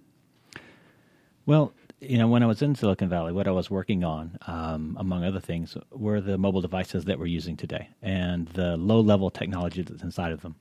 Well, 1.45 1.75
you 2.01 2.19
know, 2.19 2.29
when 2.29 2.43
I 2.43 2.47
was 2.47 2.63
in 2.63 2.75
Silicon 2.75 3.09
Valley, 3.09 3.33
what 3.33 3.49
I 3.49 3.53
was 3.53 3.71
working 3.71 4.05
on, 4.05 4.39
um, 4.47 4.97
among 5.01 5.25
other 5.25 5.41
things, 5.41 5.77
were 5.91 6.21
the 6.21 6.37
mobile 6.37 6.61
devices 6.61 7.07
that 7.07 7.19
we're 7.19 7.27
using 7.27 7.57
today 7.57 7.89
and 8.03 8.49
the 8.49 8.77
low 8.77 9.01
level 9.01 9.31
technology 9.31 9.83
that's 9.83 10.03
inside 10.03 10.33
of 10.33 10.43
them. 10.43 10.57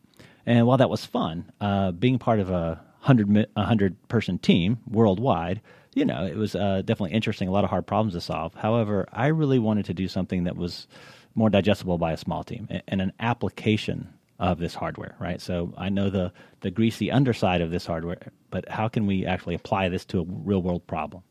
And 0.45 0.65
while 0.65 0.77
that 0.77 0.89
was 0.89 1.05
fun, 1.05 1.51
uh, 1.59 1.91
being 1.91 2.19
part 2.19 2.39
of 2.39 2.49
a 2.49 2.81
100, 3.01 3.47
100 3.53 4.07
person 4.07 4.37
team 4.37 4.77
worldwide, 4.89 5.61
you 5.93 6.05
know, 6.05 6.25
it 6.25 6.35
was 6.35 6.55
uh, 6.55 6.81
definitely 6.85 7.13
interesting. 7.15 7.47
A 7.47 7.51
lot 7.51 7.63
of 7.63 7.69
hard 7.69 7.87
problems 7.87 8.13
to 8.13 8.21
solve. 8.21 8.53
However, 8.53 9.07
I 9.11 9.27
really 9.27 9.59
wanted 9.59 9.85
to 9.85 9.93
do 9.93 10.07
something 10.07 10.45
that 10.45 10.55
was 10.55 10.87
more 11.35 11.49
digestible 11.49 11.97
by 11.97 12.13
a 12.13 12.17
small 12.17 12.43
team 12.43 12.67
and 12.87 13.01
an 13.01 13.11
application 13.19 14.13
of 14.39 14.59
this 14.59 14.75
hardware, 14.75 15.15
right? 15.19 15.39
So 15.41 15.73
I 15.77 15.89
know 15.89 16.09
the 16.09 16.31
the 16.61 16.71
greasy 16.71 17.11
underside 17.11 17.61
of 17.61 17.71
this 17.71 17.85
hardware, 17.85 18.31
but 18.49 18.67
how 18.69 18.87
can 18.87 19.05
we 19.05 19.25
actually 19.25 19.55
apply 19.55 19.89
this 19.89 20.05
to 20.05 20.19
a 20.19 20.25
real 20.27 20.61
world 20.61 20.85
problem? 20.87 21.23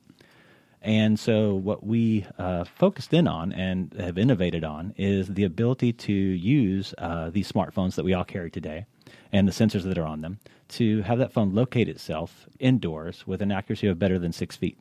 And 0.80 1.18
so, 1.18 1.54
what 1.54 1.84
we 1.84 2.26
uh, 2.38 2.64
focused 2.64 3.14
in 3.14 3.26
on 3.26 3.52
and 3.54 3.94
have 3.98 4.18
innovated 4.18 4.64
on 4.64 4.92
is 4.98 5.28
the 5.28 5.44
ability 5.44 5.94
to 5.94 6.12
use 6.12 6.92
uh, 6.98 7.30
these 7.30 7.50
smartphones 7.50 7.94
that 7.94 8.04
we 8.04 8.12
all 8.12 8.24
carry 8.24 8.50
today 8.50 8.84
and 9.34 9.48
the 9.48 9.52
sensors 9.52 9.82
that 9.82 9.98
are 9.98 10.06
on 10.06 10.20
them 10.20 10.38
to 10.68 11.02
have 11.02 11.18
that 11.18 11.32
phone 11.32 11.52
locate 11.54 11.88
itself 11.88 12.46
indoors 12.60 13.26
with 13.26 13.42
an 13.42 13.50
accuracy 13.50 13.88
of 13.88 13.98
better 13.98 14.16
than 14.16 14.32
six 14.32 14.56
feet. 14.56 14.78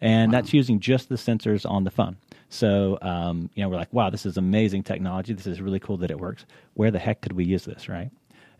And 0.00 0.30
wow. 0.30 0.38
that's 0.38 0.52
using 0.52 0.78
just 0.78 1.08
the 1.08 1.14
sensors 1.14 1.68
on 1.68 1.84
the 1.84 1.90
phone. 1.90 2.18
So, 2.50 2.98
um, 3.00 3.48
you 3.54 3.62
know, 3.62 3.70
we're 3.70 3.76
like, 3.76 3.92
wow, 3.94 4.10
this 4.10 4.26
is 4.26 4.36
amazing 4.36 4.82
technology. 4.82 5.32
This 5.32 5.46
is 5.46 5.60
really 5.62 5.80
cool 5.80 5.96
that 5.96 6.10
it 6.10 6.20
works. 6.20 6.44
Where 6.74 6.90
the 6.90 6.98
heck 6.98 7.22
could 7.22 7.32
we 7.32 7.44
use 7.46 7.64
this, 7.64 7.88
right? 7.88 8.10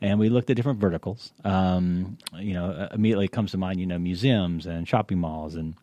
And 0.00 0.18
we 0.18 0.30
looked 0.30 0.48
at 0.48 0.56
different 0.56 0.80
verticals. 0.80 1.32
Um, 1.44 2.16
you 2.38 2.54
know, 2.54 2.88
immediately 2.92 3.28
comes 3.28 3.50
to 3.50 3.58
mind, 3.58 3.80
you 3.80 3.86
know, 3.86 3.98
museums 3.98 4.64
and 4.64 4.88
shopping 4.88 5.18
malls 5.18 5.56
and 5.56 5.74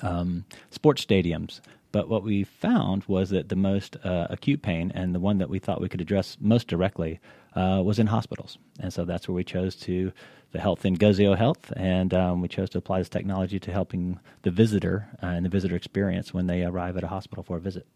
um, 0.00 0.44
sports 0.70 1.04
stadiums. 1.04 1.60
But 1.90 2.08
what 2.08 2.22
we 2.22 2.44
found 2.44 3.04
was 3.08 3.30
that 3.30 3.48
the 3.48 3.56
most 3.56 3.96
uh, 4.04 4.28
acute 4.30 4.62
pain 4.62 4.92
and 4.94 5.12
the 5.12 5.20
one 5.20 5.38
that 5.38 5.50
we 5.50 5.58
thought 5.58 5.80
we 5.80 5.88
could 5.88 6.00
address 6.00 6.36
most 6.40 6.68
directly 6.68 7.18
uh, 7.56 7.82
was 7.82 7.98
in 7.98 8.06
hospitals. 8.06 8.58
And 8.80 8.92
so 8.92 9.04
that's 9.04 9.26
where 9.26 9.34
we 9.34 9.44
chose 9.44 9.74
to 9.76 10.12
the 10.52 10.60
health 10.60 10.84
in 10.84 10.96
Gozio 10.96 11.36
Health, 11.36 11.72
and 11.76 12.14
um, 12.14 12.40
we 12.40 12.48
chose 12.48 12.70
to 12.70 12.78
apply 12.78 13.00
this 13.00 13.08
technology 13.08 13.58
to 13.58 13.72
helping 13.72 14.20
the 14.42 14.50
visitor 14.50 15.08
uh, 15.22 15.26
and 15.26 15.44
the 15.44 15.48
visitor 15.48 15.74
experience 15.74 16.32
when 16.32 16.46
they 16.46 16.64
arrive 16.64 16.96
at 16.96 17.04
a 17.04 17.08
hospital 17.08 17.42
for 17.42 17.56
a 17.56 17.60
visit. 17.60 17.86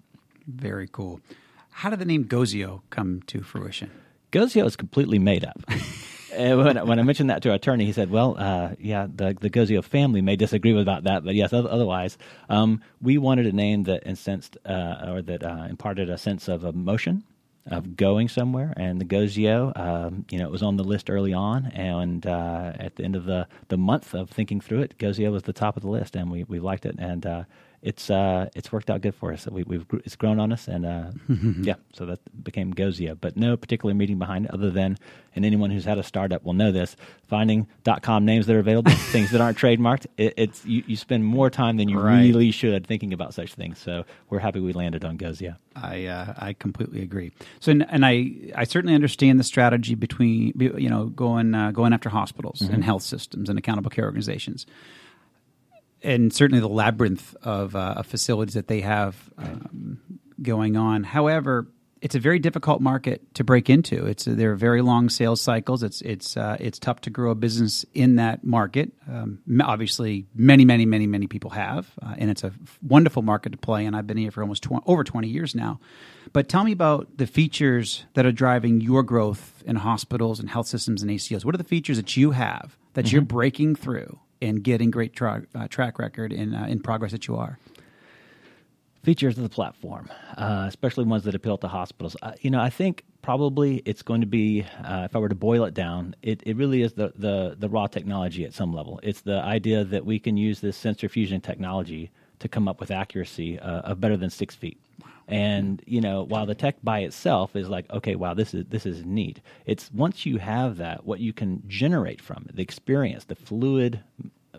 Very 0.47 0.89
cool. 0.91 1.21
How 1.71 1.91
did 1.91 2.01
the 2.01 2.05
name 2.05 2.25
Gozio 2.25 2.83
come 2.91 3.23
to 3.29 3.43
fruition? 3.43 3.91
Gozio 4.33 4.67
is 4.67 4.77
completely 4.77 5.19
made 5.19 5.45
up. 5.45 5.61
when, 6.37 6.87
when, 6.87 6.99
I 6.99 7.03
mentioned 7.03 7.31
that 7.31 7.43
to 7.43 7.51
our 7.51 7.57
attorney, 7.57 7.85
he 7.85 7.93
said, 7.93 8.11
"Well, 8.11 8.37
uh, 8.39 8.71
yeah, 8.79 9.07
the 9.13 9.37
the 9.41 9.51
Gozio 9.51 9.83
family 9.83 10.21
may 10.21 10.37
disagree 10.37 10.79
about 10.81 11.05
that, 11.05 11.25
but 11.25 11.35
yes, 11.35 11.53
otherwise, 11.53 12.19
um, 12.49 12.83
we 13.01 13.19
wanted 13.19 13.47
a 13.47 13.53
name 13.53 13.85
that 13.85 14.07
incensed 14.07 14.57
uh, 14.65 15.07
or 15.09 15.23
that 15.23 15.43
uh, 15.43 15.67
imparted 15.69 16.11
a 16.11 16.19
sense 16.19 16.49
of 16.49 16.65
emotion." 16.65 17.25
Of 17.67 17.95
going 17.95 18.29
somewhere, 18.29 18.73
and 18.77 18.99
the 18.99 19.05
Gozio, 19.05 19.79
um, 19.79 20.25
you 20.31 20.39
know, 20.39 20.47
it 20.47 20.51
was 20.51 20.63
on 20.63 20.77
the 20.77 20.83
list 20.83 21.11
early 21.11 21.35
on, 21.35 21.67
and 21.67 22.27
uh, 22.27 22.73
at 22.81 22.97
the 22.97 23.05
end 23.05 23.15
of 23.15 23.27
the, 23.27 23.47
the 23.69 23.77
month 23.77 24.15
of 24.15 24.31
thinking 24.31 24.63
through 24.63 24.81
it, 24.81 24.97
Gozio 24.99 25.31
was 25.31 25.43
the 25.43 25.53
top 25.53 25.77
of 25.77 25.83
the 25.83 25.91
list, 25.91 26.17
and 26.17 26.31
we, 26.31 26.43
we 26.45 26.59
liked 26.59 26.87
it, 26.87 26.97
and 26.99 27.27
uh, 27.27 27.45
it's 27.83 28.11
uh, 28.11 28.49
it's 28.55 28.71
worked 28.71 28.91
out 28.91 29.01
good 29.01 29.15
for 29.15 29.33
us. 29.33 29.47
We, 29.47 29.65
have 29.71 29.87
it's 30.05 30.17
grown 30.17 30.39
on 30.39 30.53
us, 30.53 30.69
and 30.69 30.85
uh, 30.85 31.11
yeah, 31.63 31.77
so 31.95 32.05
that 32.07 32.45
became 32.45 32.75
Gozio. 32.75 33.17
But 33.19 33.39
no 33.39 33.57
particular 33.57 33.95
meeting 33.95 34.19
behind 34.19 34.45
it, 34.45 34.51
other 34.53 34.71
than, 34.71 34.99
and 35.35 35.47
anyone 35.47 35.71
who's 35.71 35.87
had 35.87 35.97
a 35.97 36.03
startup 36.03 36.45
will 36.45 36.53
know 36.53 36.73
this: 36.73 36.95
finding 37.27 37.67
.com 38.03 38.27
names 38.27 38.47
that 38.47 38.57
are 38.57 38.59
available, 38.59 38.93
things 39.13 39.31
that 39.31 39.41
aren't 39.41 39.57
trademarked. 39.57 40.07
It, 40.19 40.35
it's 40.37 40.65
you, 40.67 40.85
you 40.87 40.97
spend 40.97 41.25
more 41.25 41.49
time 41.49 41.79
than 41.79 41.89
you 41.89 41.99
right. 41.99 42.21
really 42.21 42.51
should 42.51 42.87
thinking 42.87 43.15
about 43.15 43.33
such 43.33 43.55
things. 43.55 43.79
So 43.79 44.05
we're 44.29 44.41
happy 44.41 44.61
we 44.61 44.75
landed 44.75 45.03
on 45.03 45.17
Gozio. 45.17 45.57
I 45.75 46.05
uh, 46.05 46.35
I 46.37 46.53
completely 46.53 47.01
agree. 47.03 47.33
So 47.61 47.73
and 47.73 48.05
I 48.05 48.31
I 48.55 48.65
certainly 48.65 48.95
understand 48.95 49.41
the 49.41 49.45
strategy 49.45 49.95
between 49.95 50.53
you 50.59 50.91
know 50.91 51.07
going 51.07 51.55
uh, 51.55 51.71
going 51.71 51.95
after 51.95 52.11
hospitals 52.11 52.61
mm-hmm. 52.61 52.75
and 52.75 52.85
health 52.85 53.05
systems 53.05 53.49
and 53.49 53.59
accountable 53.59 53.91
care 53.91 54.05
organizations 54.05 54.67
and 56.03 56.33
certainly 56.33 56.61
the 56.61 56.69
labyrinth 56.69 57.35
of, 57.43 57.77
uh, 57.77 57.95
of 57.97 58.07
facilities 58.07 58.55
that 58.55 58.69
they 58.69 58.81
have 58.81 59.17
um, 59.39 60.01
going 60.43 60.77
on. 60.77 61.05
However, 61.05 61.67
it's 62.01 62.15
a 62.15 62.21
very 62.21 62.39
difficult 62.39 62.81
market 62.81 63.35
to 63.35 63.45
break 63.45 63.69
into. 63.69 64.07
It's 64.07 64.25
there 64.25 64.53
are 64.53 64.57
very 64.57 64.81
long 64.81 65.11
sales 65.11 65.41
cycles. 65.41 65.83
It's 65.83 66.01
it's 66.01 66.37
uh, 66.37 66.57
it's 66.59 66.79
tough 66.79 67.03
to 67.03 67.11
grow 67.11 67.31
a 67.31 67.35
business 67.35 67.85
in 67.93 68.17
that 68.17 68.43
market. 68.43 68.93
Um, 69.09 69.41
obviously, 69.63 70.27
many 70.35 70.65
many 70.65 70.87
many 70.87 71.07
many 71.07 71.27
people 71.27 71.51
have, 71.51 71.91
uh, 72.03 72.15
and 72.17 72.31
it's 72.31 72.43
a 72.43 72.53
wonderful 72.83 73.23
market 73.23 73.53
to 73.53 73.59
play. 73.59 73.85
And 73.85 73.95
I've 73.95 74.07
been 74.07 74.17
here 74.17 74.31
for 74.31 74.43
almost 74.43 74.63
tw- 74.63 74.83
over 74.87 75.05
twenty 75.05 75.29
years 75.29 75.55
now. 75.55 75.79
But 76.33 76.49
tell 76.49 76.65
me 76.65 76.73
about 76.73 77.19
the 77.19 77.27
features 77.27 78.05
that 78.15 78.25
are 78.25 78.33
driving 78.33 78.81
your 78.81 79.03
growth 79.03 79.63
in 79.67 79.77
hospitals 79.77 80.41
and 80.41 80.49
health 80.49 80.69
systems 80.69 81.03
and 81.03 81.11
ACOs. 81.11 81.45
What 81.45 81.55
are 81.55 81.59
the 81.59 81.65
features 81.65 81.97
that 81.97 82.17
you 82.17 82.31
have 82.31 82.79
that 82.95 83.07
mm-hmm. 83.07 83.17
you're 83.17 83.23
breaking 83.23 83.75
through 83.75 84.19
and 84.41 84.63
getting 84.63 84.91
great 84.91 85.13
tra- 85.15 85.47
uh, 85.55 85.69
track 85.69 85.99
record 85.99 86.33
in 86.33 86.55
uh, 86.55 86.67
in 86.67 86.81
progress 86.81 87.13
that 87.13 87.27
you 87.27 87.37
are? 87.37 87.59
Features 89.03 89.39
of 89.39 89.43
the 89.43 89.49
platform, 89.49 90.11
uh, 90.37 90.67
especially 90.69 91.05
ones 91.05 91.25
that 91.25 91.35
appeal 91.35 91.57
to 91.59 91.69
hospitals. 91.69 92.17
Uh, 92.21 92.33
you 92.43 92.51
know, 92.51 92.61
I 92.61 92.69
think 92.69 93.05
probably 93.23 93.83
it's 93.87 94.03
going 94.03 94.21
to 94.21 94.27
be, 94.27 94.67
uh, 94.85 95.05
if 95.09 95.17
I 95.17 95.19
were 95.19 95.31
to 95.31 95.35
boil 95.35 95.65
it 95.65 95.73
down, 95.73 96.15
it, 96.21 96.43
it 96.45 96.55
really 96.57 96.83
is 96.83 96.93
the, 96.93 97.13
the 97.17 97.57
the 97.59 97.69
raw 97.69 97.87
technology 97.87 98.45
at 98.45 98.53
some 98.53 98.75
level. 98.75 99.01
It's 99.03 99.23
the 99.23 99.41
idea 99.41 99.85
that 99.85 100.05
we 100.05 100.19
can 100.19 100.37
use 100.37 100.61
this 100.61 100.77
sensor 100.77 101.09
fusion 101.09 101.41
technology 101.41 102.11
to 102.41 102.49
come 102.49 102.69
up 102.69 102.79
with 102.79 102.91
accuracy 102.91 103.59
of 103.59 104.01
better 104.01 104.19
than 104.19 104.31
six 104.31 104.55
feet. 104.55 104.79
And 105.31 105.83
you 105.87 106.01
know, 106.01 106.25
while 106.25 106.45
the 106.45 106.57
tech 106.57 106.77
by 106.83 107.01
itself 107.01 107.55
is 107.55 107.69
like, 107.69 107.89
okay, 107.91 108.17
wow, 108.17 108.35
this 108.35 108.53
is 108.53 108.65
this 108.69 108.85
is 108.85 109.05
neat. 109.05 109.41
It's 109.65 109.91
once 109.93 110.27
you 110.27 110.39
have 110.39 110.77
that, 110.79 111.07
what 111.07 111.21
you 111.21 111.33
can 111.33 111.63
generate 111.69 112.21
from 112.21 112.47
it, 112.49 112.57
the 112.57 112.63
experience, 112.63 113.25
the 113.25 113.37
fluid 113.37 114.01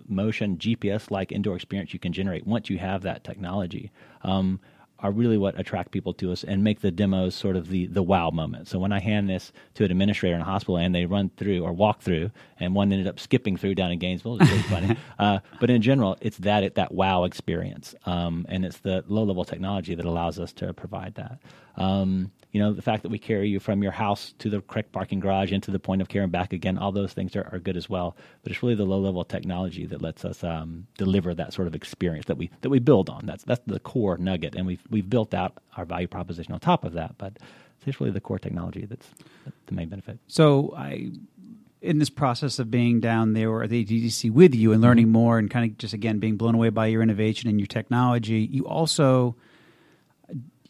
motion 0.07 0.57
GPS 0.57 1.11
like 1.11 1.31
indoor 1.31 1.55
experience 1.55 1.93
you 1.93 1.99
can 1.99 2.13
generate 2.13 2.47
once 2.47 2.69
you 2.69 2.77
have 2.77 3.01
that 3.03 3.23
technology. 3.23 3.91
Um, 4.23 4.59
are 5.01 5.11
really 5.11 5.37
what 5.37 5.59
attract 5.59 5.91
people 5.91 6.13
to 6.13 6.31
us 6.31 6.43
and 6.43 6.63
make 6.63 6.81
the 6.81 6.91
demos 6.91 7.35
sort 7.35 7.55
of 7.55 7.69
the, 7.69 7.87
the 7.87 8.03
wow 8.03 8.29
moment. 8.29 8.67
So 8.67 8.79
when 8.79 8.91
I 8.91 8.99
hand 8.99 9.29
this 9.29 9.51
to 9.75 9.83
an 9.83 9.91
administrator 9.91 10.35
in 10.35 10.41
a 10.41 10.45
hospital 10.45 10.77
and 10.77 10.93
they 10.93 11.05
run 11.05 11.31
through 11.37 11.63
or 11.63 11.73
walk 11.73 12.01
through, 12.01 12.31
and 12.59 12.75
one 12.75 12.91
ended 12.91 13.07
up 13.07 13.19
skipping 13.19 13.57
through 13.57 13.75
down 13.75 13.91
in 13.91 13.99
Gainesville, 13.99 14.41
it's 14.41 14.49
really 14.49 14.63
funny. 14.63 14.97
Uh, 15.19 15.39
but 15.59 15.69
in 15.69 15.81
general, 15.83 16.17
it's 16.21 16.37
that 16.37 16.73
that 16.73 16.91
wow 16.91 17.25
experience, 17.25 17.93
um, 18.05 18.45
and 18.49 18.65
it's 18.65 18.79
the 18.79 19.03
low 19.07 19.23
level 19.23 19.45
technology 19.45 19.93
that 19.93 20.05
allows 20.05 20.39
us 20.39 20.51
to 20.51 20.73
provide 20.73 21.13
that. 21.13 21.37
Um, 21.75 22.31
you 22.51 22.59
know, 22.59 22.73
the 22.73 22.81
fact 22.81 23.03
that 23.03 23.09
we 23.09 23.17
carry 23.17 23.47
you 23.47 23.59
from 23.59 23.81
your 23.81 23.93
house 23.93 24.33
to 24.39 24.49
the 24.49 24.61
correct 24.61 24.91
parking 24.91 25.19
garage 25.19 25.51
into 25.51 25.71
the 25.71 25.79
point 25.79 26.01
of 26.01 26.09
care 26.09 26.23
and 26.23 26.31
back 26.31 26.51
again, 26.51 26.77
all 26.77 26.91
those 26.91 27.13
things 27.13 27.35
are, 27.35 27.47
are 27.51 27.59
good 27.59 27.77
as 27.77 27.89
well. 27.89 28.17
But 28.43 28.51
it's 28.51 28.61
really 28.61 28.75
the 28.75 28.85
low 28.85 28.99
level 28.99 29.23
technology 29.23 29.85
that 29.85 30.01
lets 30.01 30.25
us 30.25 30.43
um, 30.43 30.85
deliver 30.97 31.33
that 31.33 31.53
sort 31.53 31.67
of 31.67 31.75
experience 31.75 32.25
that 32.25 32.37
we 32.37 32.49
that 32.61 32.69
we 32.69 32.79
build 32.79 33.09
on. 33.09 33.25
That's 33.25 33.43
that's 33.43 33.61
the 33.65 33.79
core 33.79 34.17
nugget, 34.17 34.55
and 34.55 34.65
we've 34.65 34.83
we've 34.89 35.09
built 35.09 35.33
out 35.33 35.57
our 35.77 35.85
value 35.85 36.07
proposition 36.07 36.53
on 36.53 36.59
top 36.59 36.83
of 36.83 36.93
that. 36.93 37.17
But 37.17 37.39
it's 37.85 37.99
really 37.99 38.11
the 38.11 38.21
core 38.21 38.39
technology 38.39 38.85
that's 38.85 39.09
the 39.65 39.73
main 39.73 39.89
benefit. 39.89 40.19
So 40.27 40.73
I 40.77 41.11
in 41.81 41.97
this 41.97 42.09
process 42.09 42.59
of 42.59 42.69
being 42.69 42.99
down 42.99 43.33
there 43.33 43.49
or 43.49 43.63
at 43.63 43.69
the 43.69 43.83
ATDC 43.83 44.29
with 44.31 44.53
you 44.53 44.71
and 44.71 44.81
learning 44.81 45.05
mm-hmm. 45.05 45.13
more 45.13 45.39
and 45.39 45.49
kind 45.49 45.69
of 45.71 45.77
just 45.77 45.93
again 45.93 46.19
being 46.19 46.37
blown 46.37 46.53
away 46.53 46.69
by 46.69 46.87
your 46.87 47.01
innovation 47.01 47.49
and 47.49 47.59
your 47.59 47.67
technology, 47.67 48.47
you 48.51 48.67
also 48.67 49.35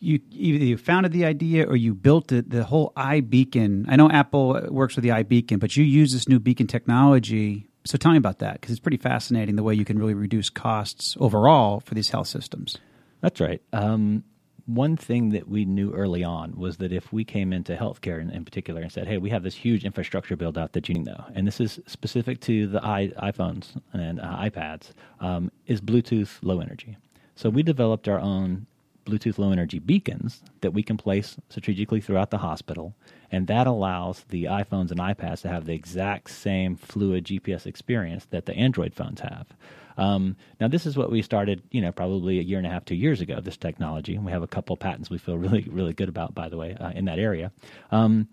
you 0.02 0.20
either 0.32 0.66
you 0.66 0.78
founded 0.78 1.12
the 1.12 1.26
idea 1.26 1.66
or 1.66 1.76
you 1.76 1.94
built 1.94 2.32
it. 2.32 2.50
The 2.50 2.64
whole 2.64 2.92
iBeacon. 2.98 3.86
I 3.88 3.96
know 3.96 4.10
Apple 4.10 4.60
works 4.70 4.96
with 4.96 5.04
the 5.04 5.10
iBeacon, 5.10 5.60
but 5.60 5.78
you 5.78 5.84
use 5.84 6.12
this 6.12 6.28
new 6.28 6.40
beacon 6.40 6.68
technology. 6.68 7.70
So 7.86 7.98
tell 7.98 8.12
me 8.12 8.18
about 8.18 8.40
that 8.40 8.60
because 8.60 8.72
it's 8.72 8.80
pretty 8.80 8.98
fascinating 8.98 9.56
the 9.56 9.64
way 9.64 9.74
you 9.74 9.86
can 9.86 9.98
really 9.98 10.14
reduce 10.14 10.50
costs 10.50 11.16
overall 11.20 11.80
for 11.80 11.94
these 11.94 12.10
health 12.10 12.28
systems. 12.28 12.78
That's 13.22 13.40
right. 13.40 13.62
Um, 13.74 14.24
one 14.66 14.96
thing 14.98 15.30
that 15.30 15.48
we 15.48 15.66
knew 15.66 15.92
early 15.94 16.24
on 16.24 16.56
was 16.56 16.78
that 16.78 16.92
if 16.92 17.12
we 17.12 17.24
came 17.24 17.52
into 17.52 17.76
healthcare 17.76 18.22
in, 18.22 18.30
in 18.30 18.46
particular 18.46 18.82
and 18.82 18.92
said, 18.92 19.08
"Hey, 19.08 19.18
we 19.18 19.30
have 19.30 19.44
this 19.44 19.56
huge 19.56 19.86
infrastructure 19.86 20.36
build 20.36 20.58
out 20.58 20.74
that 20.74 20.90
you 20.90 20.96
need 20.96 21.06
know," 21.06 21.26
and 21.36 21.46
this 21.46 21.60
is 21.60 21.80
specific 21.86 22.42
to 22.42 22.68
the 22.68 22.84
I, 22.84 23.10
iPhones 23.22 23.80
and 23.94 24.20
uh, 24.20 24.38
iPads, 24.38 24.92
um, 25.20 25.52
is 25.68 25.82
Bluetooth 25.82 26.40
low 26.42 26.60
energy. 26.60 26.98
So 27.36 27.50
we 27.50 27.64
developed 27.64 28.08
our 28.08 28.20
own 28.20 28.68
Bluetooth 29.06 29.38
low 29.38 29.52
energy 29.52 29.80
beacons 29.80 30.42
that 30.62 30.72
we 30.72 30.84
can 30.84 30.98
place 30.98 31.38
strategically 31.50 32.02
throughout 32.02 32.30
the 32.30 32.38
hospital, 32.40 32.96
and 33.32 33.48
that 33.48 33.68
allows 33.68 34.26
the 34.30 34.46
iPhones 34.46 34.92
and 34.92 35.00
iPads 35.00 35.42
to 35.42 35.50
have 35.50 35.66
the 35.66 35.74
exact 35.74 36.30
same 36.30 36.76
fluid 36.76 37.26
GPS 37.26 37.66
experience 37.66 38.26
that 38.32 38.46
the 38.46 38.54
Android 38.54 38.94
phones 38.94 39.22
have. 39.22 39.48
Um, 39.98 40.36
now, 40.60 40.68
this 40.68 40.86
is 40.86 40.98
what 40.98 41.12
we 41.12 41.22
started, 41.22 41.62
you 41.72 41.82
know, 41.82 41.92
probably 41.92 42.40
a 42.40 42.44
year 42.44 42.58
and 42.58 42.68
a 42.68 42.70
half, 42.70 42.86
two 42.86 42.96
years 42.96 43.22
ago. 43.22 43.40
This 43.42 43.58
technology, 43.58 44.16
and 44.16 44.26
we 44.26 44.32
have 44.32 44.44
a 44.44 44.48
couple 44.48 44.76
patents 44.78 45.10
we 45.10 45.18
feel 45.18 45.38
really, 45.38 45.68
really 45.70 45.94
good 45.94 46.10
about, 46.10 46.34
by 46.34 46.50
the 46.50 46.58
way, 46.58 46.76
uh, 46.80 46.92
in 46.92 47.06
that 47.06 47.20
area. 47.20 47.52
Um, 47.92 48.28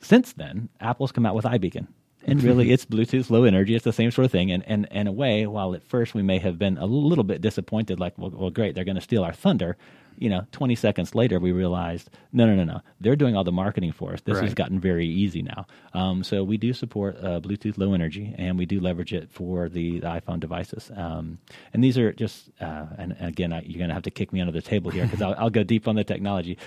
since 0.00 0.32
then, 0.32 0.68
Apple's 0.80 1.12
come 1.12 1.26
out 1.26 1.34
with 1.34 1.44
iBeacon, 1.44 1.88
and 2.24 2.42
really 2.44 2.72
it's 2.72 2.84
bluetooth 2.84 3.30
low 3.30 3.44
energy 3.44 3.74
it's 3.74 3.84
the 3.84 3.92
same 3.92 4.10
sort 4.10 4.24
of 4.24 4.32
thing. 4.32 4.50
And, 4.50 4.64
and, 4.66 4.86
in 4.90 5.06
a 5.06 5.12
way 5.12 5.46
while 5.46 5.74
at 5.74 5.82
first 5.82 6.14
we 6.14 6.22
may 6.22 6.38
have 6.38 6.58
been 6.58 6.78
a 6.78 6.86
little 6.86 7.24
bit 7.24 7.40
disappointed 7.40 8.00
like 8.00 8.16
well, 8.18 8.30
well 8.30 8.50
great 8.50 8.74
they're 8.74 8.84
going 8.84 8.96
to 8.96 9.00
steal 9.00 9.24
our 9.24 9.32
thunder 9.32 9.76
you 10.18 10.28
know 10.28 10.46
20 10.52 10.74
seconds 10.74 11.14
later 11.14 11.40
we 11.40 11.50
realized 11.50 12.10
no 12.32 12.46
no 12.46 12.54
no 12.54 12.64
no 12.64 12.80
they're 13.00 13.16
doing 13.16 13.34
all 13.34 13.44
the 13.44 13.52
marketing 13.52 13.92
for 13.92 14.12
us. 14.12 14.20
This 14.20 14.36
right. 14.36 14.44
has 14.44 14.54
gotten 14.54 14.78
very 14.78 15.06
easy 15.06 15.42
now. 15.42 15.66
Um, 15.94 16.22
so 16.22 16.44
we 16.44 16.58
do 16.58 16.72
support 16.72 17.16
uh, 17.16 17.40
bluetooth 17.40 17.78
low 17.78 17.94
energy 17.94 18.34
and 18.36 18.58
we 18.58 18.66
do 18.66 18.78
leverage 18.78 19.14
it 19.14 19.30
for 19.30 19.68
the, 19.68 20.00
the 20.00 20.06
iphone 20.06 20.38
devices. 20.38 20.90
Um, 20.94 21.38
and 21.72 21.82
these 21.82 21.96
are 21.96 22.12
just 22.12 22.50
uh, 22.60 22.86
and 22.98 23.16
again 23.20 23.52
I, 23.52 23.62
you're 23.62 23.78
going 23.78 23.88
to 23.88 23.94
have 23.94 24.02
to 24.04 24.10
kick 24.10 24.32
me 24.32 24.40
under 24.40 24.52
the 24.52 24.62
table 24.62 24.90
here 24.90 25.04
because 25.04 25.22
I'll, 25.22 25.34
I'll 25.38 25.50
go 25.50 25.64
deep 25.64 25.88
on 25.88 25.96
the 25.96 26.04
technology 26.04 26.58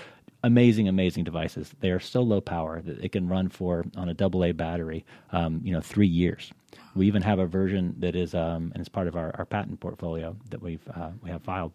amazing, 0.44 0.88
amazing 0.88 1.24
devices. 1.24 1.74
They 1.80 1.90
are 1.90 1.98
so 1.98 2.20
low 2.22 2.40
power 2.40 2.80
that 2.82 3.02
it 3.02 3.12
can 3.12 3.28
run 3.28 3.48
for 3.48 3.84
on 3.96 4.08
a 4.08 4.14
double 4.14 4.44
A 4.44 4.52
battery, 4.52 5.04
um, 5.32 5.60
you 5.64 5.72
know, 5.72 5.80
three 5.80 6.06
years. 6.06 6.52
We 6.94 7.06
even 7.06 7.22
have 7.22 7.38
a 7.38 7.46
version 7.46 7.96
that 7.98 8.14
is, 8.14 8.34
um, 8.34 8.70
and 8.74 8.76
it's 8.76 8.88
part 8.88 9.08
of 9.08 9.16
our, 9.16 9.34
our 9.36 9.46
patent 9.46 9.80
portfolio 9.80 10.36
that 10.50 10.62
we've 10.62 10.86
uh, 10.94 11.10
we 11.22 11.30
have 11.30 11.42
filed, 11.42 11.72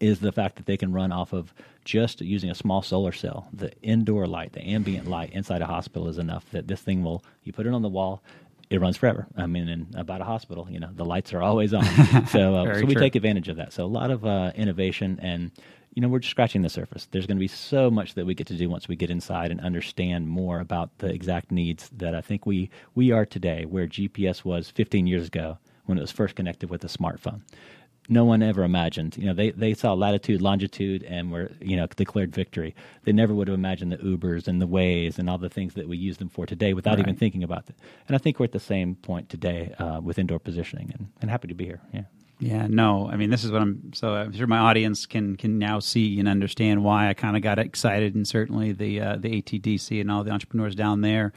is 0.00 0.18
the 0.18 0.32
fact 0.32 0.56
that 0.56 0.66
they 0.66 0.76
can 0.76 0.92
run 0.92 1.12
off 1.12 1.32
of 1.32 1.52
just 1.84 2.20
using 2.22 2.50
a 2.50 2.54
small 2.54 2.80
solar 2.80 3.12
cell. 3.12 3.48
The 3.52 3.70
indoor 3.82 4.26
light, 4.26 4.52
the 4.52 4.62
ambient 4.62 5.06
light 5.06 5.32
inside 5.32 5.60
a 5.60 5.66
hospital 5.66 6.08
is 6.08 6.18
enough 6.18 6.50
that 6.52 6.66
this 6.66 6.80
thing 6.80 7.04
will. 7.04 7.22
You 7.42 7.52
put 7.52 7.66
it 7.66 7.74
on 7.74 7.82
the 7.82 7.88
wall, 7.88 8.22
it 8.70 8.80
runs 8.80 8.96
forever. 8.96 9.26
I 9.36 9.46
mean, 9.46 9.68
in 9.68 9.86
about 9.94 10.20
a 10.22 10.24
hospital, 10.24 10.66
you 10.70 10.80
know, 10.80 10.90
the 10.92 11.04
lights 11.04 11.34
are 11.34 11.42
always 11.42 11.74
on. 11.74 11.84
so, 12.28 12.54
uh, 12.54 12.74
so 12.74 12.86
we 12.86 12.94
true. 12.94 13.02
take 13.02 13.14
advantage 13.14 13.48
of 13.48 13.56
that. 13.56 13.72
So 13.72 13.84
a 13.84 13.86
lot 13.86 14.10
of 14.10 14.24
uh, 14.24 14.52
innovation 14.54 15.18
and 15.22 15.50
you 15.94 16.02
know, 16.02 16.08
we're 16.08 16.18
just 16.18 16.32
scratching 16.32 16.62
the 16.62 16.68
surface. 16.68 17.06
There's 17.10 17.26
going 17.26 17.36
to 17.36 17.40
be 17.40 17.48
so 17.48 17.90
much 17.90 18.14
that 18.14 18.26
we 18.26 18.34
get 18.34 18.48
to 18.48 18.56
do 18.56 18.68
once 18.68 18.88
we 18.88 18.96
get 18.96 19.10
inside 19.10 19.50
and 19.50 19.60
understand 19.60 20.28
more 20.28 20.58
about 20.58 20.98
the 20.98 21.06
exact 21.06 21.52
needs 21.52 21.88
that 21.90 22.14
I 22.14 22.20
think 22.20 22.46
we 22.46 22.68
we 22.94 23.12
are 23.12 23.24
today, 23.24 23.64
where 23.64 23.86
GPS 23.86 24.44
was 24.44 24.70
15 24.70 25.06
years 25.06 25.28
ago 25.28 25.58
when 25.86 25.98
it 25.98 26.00
was 26.00 26.10
first 26.10 26.34
connected 26.34 26.68
with 26.68 26.84
a 26.84 26.88
smartphone. 26.88 27.42
No 28.06 28.24
one 28.26 28.42
ever 28.42 28.64
imagined, 28.64 29.16
you 29.16 29.24
know, 29.24 29.32
they, 29.32 29.50
they 29.52 29.72
saw 29.72 29.94
latitude, 29.94 30.42
longitude, 30.42 31.02
and 31.04 31.32
were, 31.32 31.50
you 31.62 31.74
know, 31.74 31.86
declared 31.86 32.34
victory. 32.34 32.74
They 33.04 33.12
never 33.12 33.32
would 33.32 33.48
have 33.48 33.54
imagined 33.54 33.92
the 33.92 33.96
Ubers 33.96 34.46
and 34.46 34.60
the 34.60 34.66
Wazes 34.66 35.18
and 35.18 35.30
all 35.30 35.38
the 35.38 35.48
things 35.48 35.72
that 35.72 35.88
we 35.88 35.96
use 35.96 36.18
them 36.18 36.28
for 36.28 36.44
today 36.44 36.74
without 36.74 36.98
right. 36.98 37.00
even 37.00 37.16
thinking 37.16 37.42
about 37.42 37.70
it. 37.70 37.76
And 38.06 38.14
I 38.14 38.18
think 38.18 38.38
we're 38.38 38.44
at 38.44 38.52
the 38.52 38.60
same 38.60 38.96
point 38.96 39.30
today 39.30 39.74
uh, 39.78 40.02
with 40.02 40.18
indoor 40.18 40.38
positioning, 40.38 40.92
and, 40.92 41.08
and 41.22 41.30
happy 41.30 41.48
to 41.48 41.54
be 41.54 41.64
here. 41.64 41.80
Yeah. 41.94 42.02
Yeah, 42.40 42.66
no. 42.68 43.08
I 43.08 43.16
mean, 43.16 43.30
this 43.30 43.44
is 43.44 43.52
what 43.52 43.62
I'm. 43.62 43.92
So 43.94 44.14
I'm 44.14 44.32
sure 44.32 44.46
my 44.46 44.58
audience 44.58 45.06
can 45.06 45.36
can 45.36 45.58
now 45.58 45.78
see 45.78 46.18
and 46.18 46.28
understand 46.28 46.82
why 46.82 47.08
I 47.08 47.14
kind 47.14 47.36
of 47.36 47.42
got 47.42 47.58
excited, 47.58 48.14
and 48.14 48.26
certainly 48.26 48.72
the 48.72 49.00
uh, 49.00 49.16
the 49.16 49.40
ATDC 49.40 50.00
and 50.00 50.10
all 50.10 50.24
the 50.24 50.30
entrepreneurs 50.30 50.74
down 50.74 51.00
there 51.00 51.32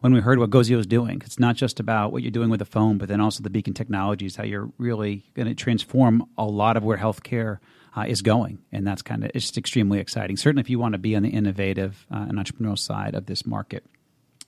when 0.00 0.14
we 0.14 0.20
heard 0.20 0.38
what 0.38 0.50
Gozio 0.50 0.76
was 0.76 0.86
doing. 0.86 1.20
It's 1.24 1.38
not 1.38 1.56
just 1.56 1.78
about 1.80 2.12
what 2.12 2.22
you're 2.22 2.30
doing 2.30 2.48
with 2.48 2.60
the 2.60 2.64
phone, 2.64 2.96
but 2.96 3.08
then 3.08 3.20
also 3.20 3.42
the 3.42 3.50
beacon 3.50 3.74
technologies, 3.74 4.36
how 4.36 4.44
you're 4.44 4.70
really 4.78 5.24
going 5.34 5.48
to 5.48 5.54
transform 5.54 6.26
a 6.38 6.44
lot 6.44 6.76
of 6.76 6.84
where 6.84 6.96
healthcare 6.96 7.58
uh, 7.96 8.04
is 8.06 8.22
going, 8.22 8.60
and 8.72 8.86
that's 8.86 9.02
kind 9.02 9.24
of 9.24 9.30
it's 9.34 9.46
just 9.46 9.58
extremely 9.58 9.98
exciting. 9.98 10.36
Certainly, 10.36 10.60
if 10.60 10.70
you 10.70 10.78
want 10.78 10.92
to 10.92 10.98
be 10.98 11.16
on 11.16 11.22
the 11.22 11.30
innovative 11.30 12.06
uh, 12.10 12.26
and 12.28 12.38
entrepreneurial 12.38 12.78
side 12.78 13.14
of 13.14 13.26
this 13.26 13.44
market. 13.44 13.84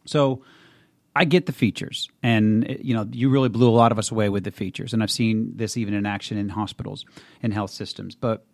So 0.04 0.42
I 1.14 1.24
get 1.24 1.46
the 1.46 1.52
features, 1.52 2.08
and 2.22 2.78
you 2.80 2.94
know, 2.94 3.06
you 3.10 3.28
really 3.28 3.50
blew 3.50 3.68
a 3.68 3.70
lot 3.70 3.92
of 3.92 3.98
us 3.98 4.10
away 4.10 4.30
with 4.30 4.44
the 4.44 4.50
features, 4.50 4.94
and 4.94 5.02
I've 5.02 5.10
seen 5.10 5.52
this 5.56 5.76
even 5.76 5.92
in 5.94 6.06
action 6.06 6.38
in 6.38 6.48
hospitals 6.48 7.04
and 7.42 7.52
health 7.52 7.70
systems. 7.70 8.14
But 8.14 8.46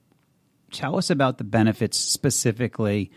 tell 0.73 0.97
us 0.97 1.11
about 1.11 1.39
the 1.39 1.45
benefits 1.45 1.97
specifically, 1.97 3.13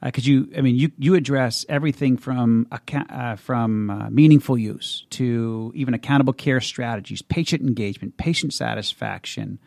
because 0.00 0.26
uh, 0.26 0.30
you, 0.30 0.52
I 0.56 0.60
mean, 0.60 0.76
you 0.76 0.92
you 0.96 1.16
address 1.16 1.66
everything 1.68 2.16
from 2.16 2.68
uh, 2.70 3.34
from 3.36 3.90
uh, 3.90 4.10
meaningful 4.10 4.56
use 4.56 5.06
to 5.10 5.72
even 5.74 5.94
accountable 5.94 6.32
care 6.32 6.60
strategies, 6.60 7.20
patient 7.20 7.62
engagement, 7.62 8.16
patient 8.16 8.54
satisfaction, 8.54 9.58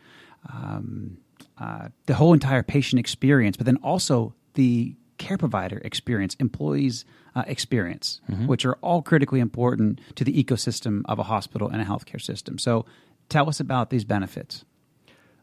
um, 0.50 1.18
uh, 1.58 1.88
the 2.06 2.14
whole 2.14 2.32
entire 2.32 2.62
patient 2.62 2.98
experience, 2.98 3.58
but 3.58 3.66
then 3.66 3.76
also 3.82 4.34
the 4.54 4.94
care 5.18 5.36
provider 5.36 5.78
experience, 5.78 6.34
employees 6.40 7.04
uh, 7.34 7.44
experience, 7.46 8.20
mm-hmm. 8.30 8.46
which 8.46 8.64
are 8.64 8.74
all 8.76 9.02
critically 9.02 9.40
important 9.40 10.00
to 10.14 10.24
the 10.24 10.42
ecosystem 10.42 11.02
of 11.06 11.18
a 11.18 11.24
hospital 11.24 11.68
and 11.68 11.82
a 11.82 11.84
healthcare 11.84 12.20
system. 12.20 12.58
So, 12.58 12.86
tell 13.28 13.48
us 13.48 13.60
about 13.60 13.90
these 13.90 14.04
benefits. 14.04 14.64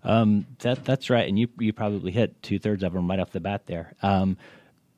Um, 0.03 0.46
that, 0.60 0.86
that's 0.86 1.10
right, 1.10 1.27
and 1.27 1.38
you 1.38 1.50
you 1.60 1.74
probably 1.74 2.12
hit 2.12 2.41
two 2.41 2.60
thirds 2.60 2.84
of 2.84 2.94
them 2.94 3.10
right 3.10 3.20
off 3.20 3.32
the 3.32 3.39
bat 3.39 3.67
there. 3.67 3.94
Um, 4.01 4.38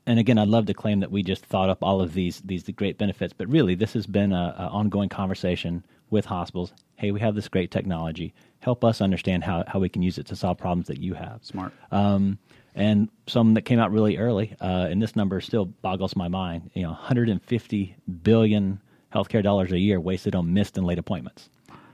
and 0.06 0.18
again, 0.18 0.38
I'd 0.38 0.48
love 0.48 0.66
to 0.66 0.74
claim 0.74 1.00
that 1.00 1.10
we 1.10 1.22
just 1.22 1.44
thought 1.44 1.68
up 1.68 1.78
all 1.82 2.00
of 2.00 2.14
these 2.14 2.40
these 2.40 2.62
great 2.64 2.98
benefits, 2.98 3.32
but 3.32 3.48
really, 3.48 3.74
this 3.74 3.92
has 3.94 4.06
been 4.06 4.32
an 4.32 4.52
ongoing 4.54 5.08
conversation 5.08 5.84
with 6.10 6.24
hospitals. 6.26 6.72
Hey, 6.96 7.10
we 7.10 7.20
have 7.20 7.34
this 7.34 7.48
great 7.48 7.70
technology. 7.70 8.34
Help 8.60 8.84
us 8.84 9.00
understand 9.00 9.44
how, 9.44 9.64
how 9.66 9.78
we 9.78 9.88
can 9.88 10.02
use 10.02 10.18
it 10.18 10.26
to 10.26 10.36
solve 10.36 10.58
problems 10.58 10.88
that 10.88 10.98
you 10.98 11.14
have. 11.14 11.44
Smart. 11.44 11.72
Um, 11.90 12.38
and 12.74 13.08
some 13.26 13.54
that 13.54 13.62
came 13.62 13.78
out 13.78 13.92
really 13.92 14.16
early. 14.16 14.54
Uh, 14.60 14.86
and 14.90 15.02
this 15.02 15.16
number 15.16 15.40
still 15.40 15.66
boggles 15.66 16.16
my 16.16 16.28
mind. 16.28 16.70
You 16.74 16.82
know, 16.82 16.90
150 16.90 17.96
billion 18.22 18.80
healthcare 19.12 19.42
dollars 19.42 19.72
a 19.72 19.78
year 19.78 20.00
wasted 20.00 20.34
on 20.34 20.52
missed 20.52 20.76
and 20.76 20.86
late 20.86 20.98
appointments. 20.98 21.50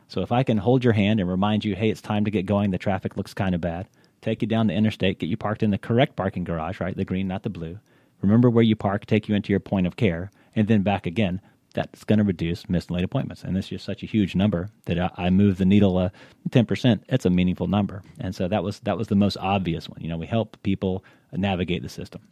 So 0.09 0.21
if 0.21 0.33
I 0.33 0.43
can 0.43 0.59
hold 0.59 0.85
your 0.85 0.93
hand 0.93 1.21
and 1.21 1.29
remind 1.29 1.65
you, 1.65 1.75
hey, 1.75 1.91
it's 1.91 2.03
time 2.03 2.25
to 2.25 2.31
get 2.31 2.47
going. 2.47 2.71
The 2.71 2.79
traffic 2.79 3.17
looks 3.17 3.35
kind 3.35 3.55
of 3.55 3.61
bad. 3.61 3.89
Take 4.21 4.43
you 4.43 4.49
down 4.49 4.69
the 4.69 4.75
interstate, 4.75 5.19
get 5.19 5.29
you 5.29 5.37
parked 5.37 5.63
in 5.63 5.71
the 5.71 5.79
correct 5.79 6.17
parking 6.17 6.45
garage, 6.45 6.81
right? 6.81 6.97
The 6.97 7.05
green, 7.05 7.29
not 7.29 7.43
the 7.43 7.51
blue. 7.51 7.79
Remember 8.23 8.49
where 8.49 8.65
you 8.65 8.77
park, 8.77 9.07
take 9.07 9.29
you 9.29 9.35
into 9.35 9.53
your 9.53 9.61
point 9.61 9.87
of 9.87 9.97
care, 9.97 10.31
and 10.57 10.67
then 10.67 10.83
back 10.83 11.07
again 11.07 11.43
that's 11.75 12.05
going 12.05 12.19
to 12.19 12.25
reduce 12.25 12.69
missed 12.69 12.89
and 12.89 12.97
late 12.97 13.05
appointments. 13.05 13.43
And 13.43 13.57
it's 13.57 13.69
just 13.69 13.85
such 13.85 14.03
a 14.03 14.07
huge 14.07 14.35
number 14.35 14.71
that 14.87 14.99
I, 14.99 15.11
I 15.17 15.31
move 15.31 15.59
the 15.59 15.65
needle 15.65 15.99
uh, 15.99 16.09
ten 16.51 16.65
percent. 16.65 17.05
It's 17.09 17.27
a 17.27 17.31
meaningful 17.31 17.67
number, 17.67 18.03
and 18.19 18.35
so 18.35 18.49
that 18.49 18.63
was 18.63 18.81
that 18.81 18.97
was 18.97 19.09
the 19.09 19.17
most 19.17 19.37
obvious 19.37 19.89
one. 19.89 20.01
You 20.01 20.09
know, 20.09 20.17
we 20.17 20.27
help 20.27 20.57
people 20.63 21.05
navigate 21.33 21.83
the 21.83 21.89
system. 21.89 22.23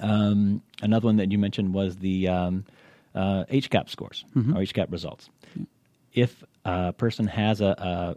Um, 0.00 0.62
another 0.82 1.06
one 1.06 1.16
that 1.16 1.30
you 1.30 1.38
mentioned 1.38 1.72
was 1.72 1.96
the 1.98 2.28
um, 2.28 2.64
uh, 3.14 3.44
HCAHPS 3.44 3.90
scores 3.90 4.24
mm-hmm. 4.34 4.56
or 4.56 4.62
HCAHPS 4.62 4.90
results. 4.90 5.30
If 6.12 6.42
a 6.64 6.92
person 6.92 7.28
has 7.28 7.60
a, 7.60 7.66
a 7.66 8.16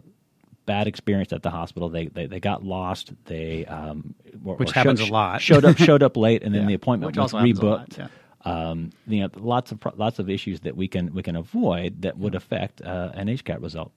bad 0.66 0.86
experience 0.86 1.32
at 1.32 1.42
the 1.42 1.50
hospital. 1.50 1.88
They 1.88 2.06
they, 2.06 2.26
they 2.26 2.40
got 2.40 2.64
lost. 2.64 3.12
They 3.26 3.66
um, 3.66 4.14
which 4.42 4.72
happens 4.72 5.00
showed, 5.00 5.08
a 5.08 5.12
lot. 5.12 5.40
showed 5.42 5.64
up 5.64 5.76
showed 5.76 6.02
up 6.02 6.16
late, 6.26 6.42
and 6.42 6.54
then 6.54 6.62
yeah. 6.62 6.68
the 6.68 6.74
appointment 6.74 7.16
which 7.16 7.18
was 7.20 7.32
rebooked. 7.32 7.98
Yeah 7.98 8.08
um, 8.44 8.90
you 9.06 9.20
know, 9.20 9.28
lots 9.36 9.72
of 9.72 9.78
lots 9.96 10.18
of 10.18 10.30
issues 10.30 10.60
that 10.60 10.76
we 10.76 10.88
can 10.88 11.12
we 11.12 11.22
can 11.22 11.36
avoid 11.36 12.02
that 12.02 12.18
would 12.18 12.34
affect 12.34 12.80
uh, 12.82 13.10
an 13.14 13.28
HCAHPS 13.28 13.62
result. 13.62 13.92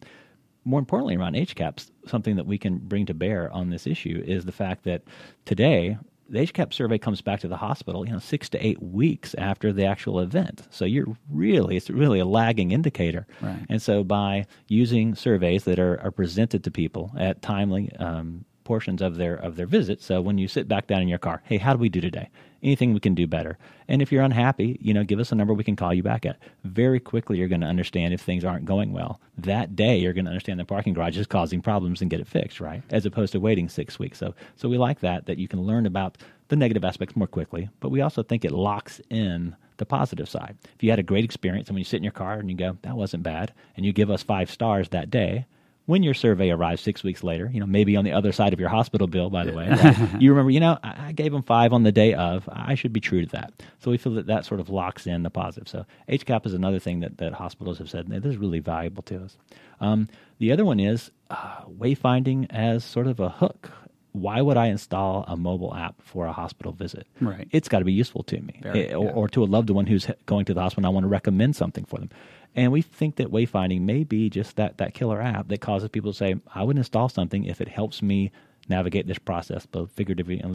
More 0.66 0.80
importantly, 0.80 1.16
around 1.16 1.36
HCAHPS, 1.36 1.92
something 2.08 2.36
that 2.38 2.46
we 2.46 2.58
can 2.58 2.78
bring 2.78 3.06
to 3.08 3.14
bear 3.14 3.52
on 3.52 3.70
this 3.70 3.86
issue 3.86 4.24
is 4.26 4.46
the 4.46 4.52
fact 4.52 4.84
that 4.84 5.04
today 5.46 5.98
the 6.30 6.40
HCAHPS 6.40 6.74
survey 6.74 6.98
comes 6.98 7.22
back 7.22 7.42
to 7.42 7.48
the 7.48 7.58
hospital, 7.58 8.06
you 8.06 8.12
know, 8.12 8.20
six 8.20 8.50
to 8.50 8.66
eight 8.66 8.82
weeks 8.82 9.36
after 9.38 9.74
the 9.74 9.86
actual 9.86 10.20
event. 10.20 10.64
So 10.72 10.86
you're 10.86 11.06
really, 11.30 11.76
it's 11.76 11.90
really 11.90 12.20
a 12.20 12.26
lagging 12.26 12.72
indicator. 12.72 13.28
Right. 13.42 13.66
And 13.70 13.82
so 13.82 14.04
by 14.04 14.46
using 14.68 15.16
surveys 15.16 15.66
that 15.66 15.80
are, 15.80 16.00
are 16.02 16.12
presented 16.12 16.64
to 16.64 16.72
people 16.72 17.12
at 17.18 17.42
timely 17.42 17.92
um, 17.98 18.46
portions 18.64 19.02
of 19.02 19.16
their 19.16 19.36
of 19.36 19.56
their 19.56 19.66
visit. 19.66 20.02
So 20.02 20.22
when 20.22 20.38
you 20.38 20.48
sit 20.48 20.68
back 20.68 20.88
down 20.88 21.02
in 21.02 21.08
your 21.08 21.20
car, 21.20 21.42
hey, 21.46 21.58
how 21.58 21.74
do 21.74 21.80
we 21.80 21.90
do 21.90 22.02
today? 22.02 22.30
Anything 22.62 22.94
we 22.94 23.02
can 23.02 23.14
do 23.14 23.28
better? 23.28 23.58
And 23.90 24.02
if 24.02 24.12
you're 24.12 24.24
unhappy, 24.24 24.78
you 24.82 24.94
know, 24.94 25.04
give 25.04 25.20
us 25.20 25.34
a 25.34 25.36
number 25.36 25.54
we 25.54 25.66
can 25.66 25.76
call 25.76 25.94
you 25.94 26.02
back 26.02 26.26
at. 26.26 26.40
Very 26.64 27.00
quickly, 27.00 27.38
you're 27.38 27.50
going 27.50 27.60
to 27.62 27.68
understand 27.68 28.14
if 28.14 28.22
things 28.22 28.46
aren't 28.46 28.64
going 28.64 28.94
well. 28.94 29.20
That 29.38 29.76
day, 29.76 29.98
you're 29.98 30.14
going 30.14 30.26
to 30.26 30.32
understand 30.32 30.62
the 30.62 30.66
parking 30.66 30.94
garage 30.94 31.18
is 31.18 31.28
causing 31.28 31.62
problems 31.62 32.02
and 32.02 32.10
get 32.10 32.22
it 32.22 32.28
fixed, 32.28 32.62
right? 32.62 32.82
As 32.90 33.06
opposed 33.06 33.34
to 33.34 33.42
waiting 33.42 33.68
six 33.68 34.00
weeks. 34.00 34.18
So, 34.18 34.34
so 34.56 34.70
we 34.70 34.78
like 34.78 35.02
that 35.02 35.26
that 35.26 35.38
you 35.38 35.50
can 35.50 35.62
learn 35.62 35.86
about 35.86 36.18
the 36.48 36.56
negative 36.56 36.86
aspects 36.86 37.18
more 37.18 37.28
quickly. 37.28 37.70
But 37.82 37.90
we 37.90 38.00
also 38.00 38.24
think 38.24 38.46
it 38.46 38.52
locks 38.52 39.02
in 39.10 39.58
the 39.78 39.86
positive 39.86 40.30
side. 40.30 40.56
If 40.76 40.84
you 40.84 40.90
had 40.90 41.00
a 41.00 41.04
great 41.04 41.26
experience 41.26 41.68
and 41.68 41.76
when 41.76 41.82
you 41.82 41.86
sit 41.86 41.98
in 41.98 42.04
your 42.04 42.14
car 42.14 42.34
and 42.36 42.50
you 42.50 42.56
go, 42.56 42.78
that 42.84 42.96
wasn't 42.96 43.24
bad, 43.24 43.52
and 43.76 43.86
you 43.86 43.92
give 43.92 44.10
us 44.10 44.24
five 44.24 44.50
stars 44.50 44.90
that 44.90 45.10
day, 45.10 45.48
when 45.86 46.02
your 46.02 46.14
survey 46.14 46.50
arrives 46.50 46.82
six 46.82 47.04
weeks 47.04 47.24
later, 47.24 47.50
you 47.54 47.60
know, 47.60 47.66
maybe 47.66 47.98
on 47.98 48.06
the 48.06 48.14
other 48.14 48.32
side 48.32 48.54
of 48.54 48.60
your 48.60 48.70
hospital 48.70 49.06
bill, 49.08 49.30
by 49.30 49.44
the 49.44 49.52
way, 49.54 49.68
you 50.20 50.30
remember, 50.32 50.50
you 50.52 50.60
know, 50.62 50.78
I, 50.82 51.08
I 51.08 51.12
gave 51.12 51.32
them 51.34 51.44
five 51.44 51.74
on 51.74 51.84
the 51.84 51.92
day 51.92 52.14
of. 52.14 52.48
I 52.52 52.76
should 52.76 52.94
be 52.94 53.02
true 53.02 53.26
to 53.26 53.32
that. 53.32 53.54
So 53.80 53.92
we 53.92 53.98
feel 53.98 54.14
that 54.14 54.28
that 54.28 54.46
sort 54.46 54.62
of 54.62 54.70
locks 54.70 55.06
in 55.06 55.24
the 55.24 55.30
positive. 55.30 55.68
So 55.68 55.86
HCAHPS 56.08 56.46
is 56.48 56.54
another 56.54 56.80
thing 56.80 57.02
that, 57.02 57.18
that 57.18 57.34
hospitals 57.34 57.80
have 57.80 57.90
said 57.90 58.08
this 58.08 58.24
is 58.24 58.38
really 58.38 58.60
valuable 58.60 59.04
to 59.04 59.24
us. 59.24 59.38
Um, 59.82 60.08
the 60.40 60.52
other 60.54 60.64
one 60.64 60.80
is 60.80 61.12
uh, 61.30 61.64
wayfinding 61.66 62.48
as 62.50 62.84
sort 62.86 63.08
of 63.08 63.20
a 63.20 63.30
hook. 63.30 63.70
Why 64.14 64.42
would 64.42 64.58
I 64.58 64.68
install 64.68 65.26
a 65.28 65.36
mobile 65.36 65.74
app 65.74 65.96
for 66.02 66.28
a 66.28 66.32
hospital 66.32 66.72
visit? 66.72 67.08
Right. 67.20 67.48
It's 67.52 67.68
got 67.68 67.80
to 67.80 67.86
be 67.86 67.94
useful 67.94 68.22
to 68.26 68.40
me, 68.40 68.60
Very, 68.62 68.82
it, 68.82 68.94
or, 68.94 69.06
yeah. 69.06 69.12
or 69.12 69.28
to 69.30 69.44
a 69.44 69.46
loved 69.46 69.72
one 69.72 69.88
who's 69.88 70.08
going 70.28 70.46
to 70.46 70.54
the 70.54 70.62
hospital. 70.62 70.82
and 70.82 70.86
I 70.86 70.90
want 70.90 71.04
to 71.04 71.08
recommend 71.10 71.56
something 71.56 71.84
for 71.86 71.98
them. 72.00 72.12
And 72.56 72.72
we 72.72 72.82
think 72.82 73.16
that 73.16 73.32
wayfinding 73.32 73.82
may 73.82 74.04
be 74.04 74.30
just 74.30 74.56
that, 74.58 74.78
that 74.78 74.94
killer 74.94 75.22
app 75.22 75.48
that 75.48 75.62
causes 75.62 75.90
people 75.90 76.12
to 76.12 76.18
say, 76.18 76.36
I 76.54 76.64
would 76.64 76.78
install 76.78 77.10
something 77.10 77.46
if 77.46 77.62
it 77.62 77.68
helps 77.68 78.02
me 78.02 78.32
navigate 78.70 79.08
this 79.08 79.18
process, 79.18 79.66
both 79.66 79.92
figuratively 79.92 80.40
and 80.40 80.54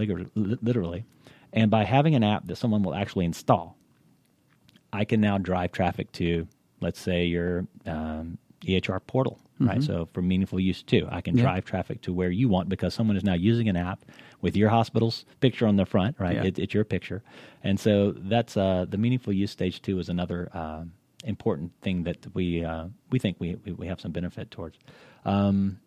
literally. 0.62 1.04
And 1.52 1.70
by 1.70 1.84
having 1.84 2.14
an 2.14 2.22
app 2.22 2.46
that 2.46 2.56
someone 2.56 2.82
will 2.82 2.94
actually 2.94 3.24
install, 3.24 3.76
I 4.92 5.04
can 5.04 5.20
now 5.20 5.38
drive 5.38 5.72
traffic 5.72 6.12
to, 6.12 6.46
let's 6.80 7.00
say, 7.00 7.24
your 7.26 7.66
um, 7.86 8.38
EHR 8.62 9.00
portal, 9.06 9.38
mm-hmm. 9.54 9.68
right? 9.68 9.82
So 9.82 10.08
for 10.12 10.22
meaningful 10.22 10.60
use 10.60 10.82
too, 10.82 11.06
I 11.10 11.20
can 11.20 11.36
yeah. 11.36 11.42
drive 11.42 11.64
traffic 11.64 12.00
to 12.02 12.12
where 12.12 12.30
you 12.30 12.48
want 12.48 12.68
because 12.68 12.94
someone 12.94 13.16
is 13.16 13.24
now 13.24 13.34
using 13.34 13.68
an 13.68 13.76
app 13.76 14.04
with 14.40 14.56
your 14.56 14.68
hospital's 14.68 15.24
picture 15.40 15.66
on 15.66 15.76
the 15.76 15.84
front, 15.84 16.16
right? 16.18 16.36
Yeah. 16.36 16.44
It, 16.44 16.58
it's 16.58 16.74
your 16.74 16.84
picture, 16.84 17.22
and 17.62 17.78
so 17.78 18.14
that's 18.16 18.56
uh, 18.56 18.86
the 18.88 18.98
meaningful 18.98 19.32
use 19.32 19.50
stage 19.50 19.82
two 19.82 19.98
is 19.98 20.08
another 20.08 20.48
um, 20.54 20.92
important 21.24 21.72
thing 21.82 22.04
that 22.04 22.26
we 22.34 22.64
uh, 22.64 22.86
we 23.10 23.18
think 23.18 23.36
we, 23.38 23.56
we, 23.76 23.86
have 23.86 24.00
some 24.00 24.12
benefit 24.12 24.50
towards. 24.50 24.78
Um, 25.24 25.80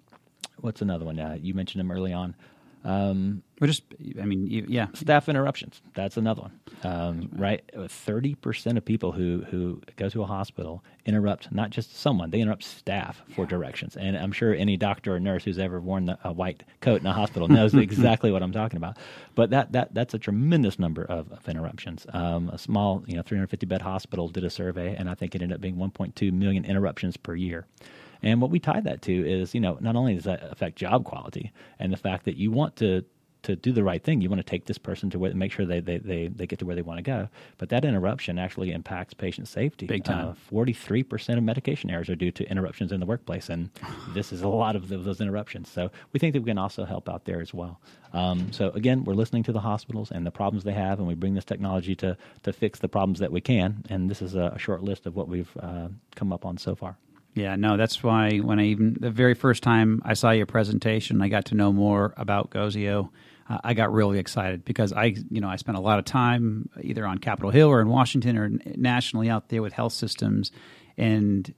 what's 0.59 0.81
another 0.81 1.05
one? 1.05 1.19
Uh, 1.19 1.37
you 1.39 1.53
mentioned 1.53 1.79
them 1.79 1.91
early 1.91 2.13
on. 2.13 2.35
Um, 2.83 3.43
We're 3.59 3.67
just, 3.67 3.83
I 4.19 4.25
mean, 4.25 4.47
yeah. 4.47 4.87
Staff 4.93 5.29
interruptions. 5.29 5.81
That's 5.93 6.17
another 6.17 6.41
one. 6.43 6.59
Um, 6.83 7.29
right? 7.33 7.61
30% 7.75 8.77
of 8.77 8.83
people 8.83 9.11
who, 9.11 9.43
who 9.49 9.81
go 9.97 10.09
to 10.09 10.23
a 10.23 10.25
hospital 10.25 10.83
interrupt 11.05 11.51
not 11.51 11.69
just 11.69 11.95
someone, 11.95 12.31
they 12.31 12.39
interrupt 12.39 12.63
staff 12.63 13.21
for 13.35 13.45
directions. 13.45 13.95
And 13.95 14.17
I'm 14.17 14.31
sure 14.31 14.53
any 14.53 14.77
doctor 14.77 15.15
or 15.15 15.19
nurse 15.19 15.43
who's 15.43 15.59
ever 15.59 15.79
worn 15.79 16.05
the, 16.05 16.17
a 16.23 16.31
white 16.33 16.63
coat 16.79 17.01
in 17.01 17.07
a 17.07 17.13
hospital 17.13 17.47
knows 17.47 17.73
exactly 17.75 18.31
what 18.31 18.41
I'm 18.41 18.51
talking 18.51 18.77
about. 18.77 18.97
But 19.35 19.51
that, 19.51 19.71
that 19.73 19.93
that's 19.93 20.13
a 20.13 20.19
tremendous 20.19 20.79
number 20.79 21.03
of, 21.03 21.31
of 21.31 21.47
interruptions. 21.47 22.07
Um, 22.13 22.49
a 22.49 22.57
small, 22.57 23.03
you 23.05 23.15
know, 23.15 23.21
350 23.21 23.65
bed 23.67 23.81
hospital 23.81 24.27
did 24.27 24.43
a 24.43 24.49
survey, 24.49 24.95
and 24.95 25.09
I 25.09 25.13
think 25.13 25.35
it 25.35 25.41
ended 25.41 25.55
up 25.55 25.61
being 25.61 25.75
1.2 25.75 26.31
million 26.31 26.65
interruptions 26.65 27.17
per 27.17 27.35
year. 27.35 27.67
And 28.23 28.41
what 28.41 28.51
we 28.51 28.59
tie 28.59 28.81
that 28.81 29.01
to 29.03 29.11
is, 29.11 29.53
you 29.55 29.61
know, 29.61 29.77
not 29.81 29.95
only 29.95 30.15
does 30.15 30.25
that 30.25 30.43
affect 30.51 30.75
job 30.77 31.05
quality 31.05 31.51
and 31.79 31.91
the 31.91 31.97
fact 31.97 32.25
that 32.25 32.37
you 32.37 32.51
want 32.51 32.75
to 32.77 33.03
to 33.43 33.55
do 33.55 33.71
the 33.71 33.83
right 33.83 34.03
thing, 34.03 34.21
you 34.21 34.29
want 34.29 34.39
to 34.39 34.47
take 34.47 34.65
this 34.65 34.77
person 34.77 35.09
to 35.09 35.17
where, 35.17 35.33
make 35.33 35.51
sure 35.51 35.65
they, 35.65 35.79
they, 35.79 35.97
they, 35.97 36.27
they 36.27 36.45
get 36.45 36.59
to 36.59 36.65
where 36.65 36.75
they 36.75 36.83
want 36.83 36.99
to 36.99 37.01
go. 37.01 37.27
But 37.57 37.69
that 37.69 37.83
interruption 37.83 38.37
actually 38.37 38.71
impacts 38.71 39.15
patient 39.15 39.47
safety. 39.47 39.87
Big 39.87 40.03
time. 40.03 40.35
Forty-three 40.35 41.01
percent 41.01 41.39
of 41.39 41.43
medication 41.43 41.89
errors 41.89 42.07
are 42.07 42.15
due 42.15 42.31
to 42.31 42.47
interruptions 42.51 42.91
in 42.91 42.99
the 42.99 43.05
workplace, 43.07 43.49
and 43.49 43.71
this 44.13 44.31
is 44.31 44.43
a 44.43 44.47
lot 44.47 44.75
of 44.75 44.89
those 44.89 45.19
interruptions. 45.19 45.71
So 45.71 45.89
we 46.13 46.19
think 46.19 46.33
that 46.33 46.43
we 46.43 46.51
can 46.51 46.59
also 46.59 46.85
help 46.85 47.09
out 47.09 47.25
there 47.25 47.41
as 47.41 47.51
well. 47.51 47.81
Um, 48.13 48.51
so 48.51 48.69
again, 48.75 49.05
we're 49.05 49.15
listening 49.15 49.41
to 49.45 49.51
the 49.51 49.61
hospitals 49.61 50.11
and 50.11 50.23
the 50.23 50.31
problems 50.31 50.63
they 50.63 50.73
have, 50.73 50.99
and 50.99 51.07
we 51.07 51.15
bring 51.15 51.33
this 51.33 51.45
technology 51.45 51.95
to 51.95 52.15
to 52.43 52.53
fix 52.53 52.77
the 52.77 52.89
problems 52.89 53.17
that 53.17 53.31
we 53.31 53.41
can. 53.41 53.83
And 53.89 54.07
this 54.07 54.21
is 54.21 54.35
a, 54.35 54.51
a 54.53 54.59
short 54.59 54.83
list 54.83 55.07
of 55.07 55.15
what 55.15 55.27
we've 55.27 55.49
uh, 55.59 55.87
come 56.15 56.31
up 56.31 56.45
on 56.45 56.59
so 56.59 56.75
far. 56.75 56.95
Yeah, 57.33 57.55
no, 57.55 57.77
that's 57.77 58.03
why 58.03 58.37
when 58.37 58.59
I 58.59 58.65
even 58.65 58.97
the 58.99 59.09
very 59.09 59.33
first 59.33 59.63
time 59.63 60.01
I 60.03 60.13
saw 60.15 60.31
your 60.31 60.45
presentation, 60.45 61.21
I 61.21 61.29
got 61.29 61.45
to 61.45 61.55
know 61.55 61.71
more 61.71 62.13
about 62.17 62.49
Gozio. 62.49 63.09
Uh, 63.49 63.57
I 63.63 63.73
got 63.73 63.91
really 63.91 64.19
excited 64.19 64.65
because 64.65 64.93
I, 64.93 65.15
you 65.29 65.41
know, 65.41 65.49
I 65.49 65.55
spent 65.55 65.77
a 65.77 65.81
lot 65.81 65.99
of 65.99 66.05
time 66.05 66.69
either 66.81 67.05
on 67.05 67.17
Capitol 67.17 67.51
Hill 67.51 67.69
or 67.69 67.81
in 67.81 67.87
Washington 67.87 68.37
or 68.37 68.49
nationally 68.75 69.29
out 69.29 69.49
there 69.49 69.61
with 69.61 69.73
health 69.73 69.93
systems 69.93 70.51
and 70.97 71.53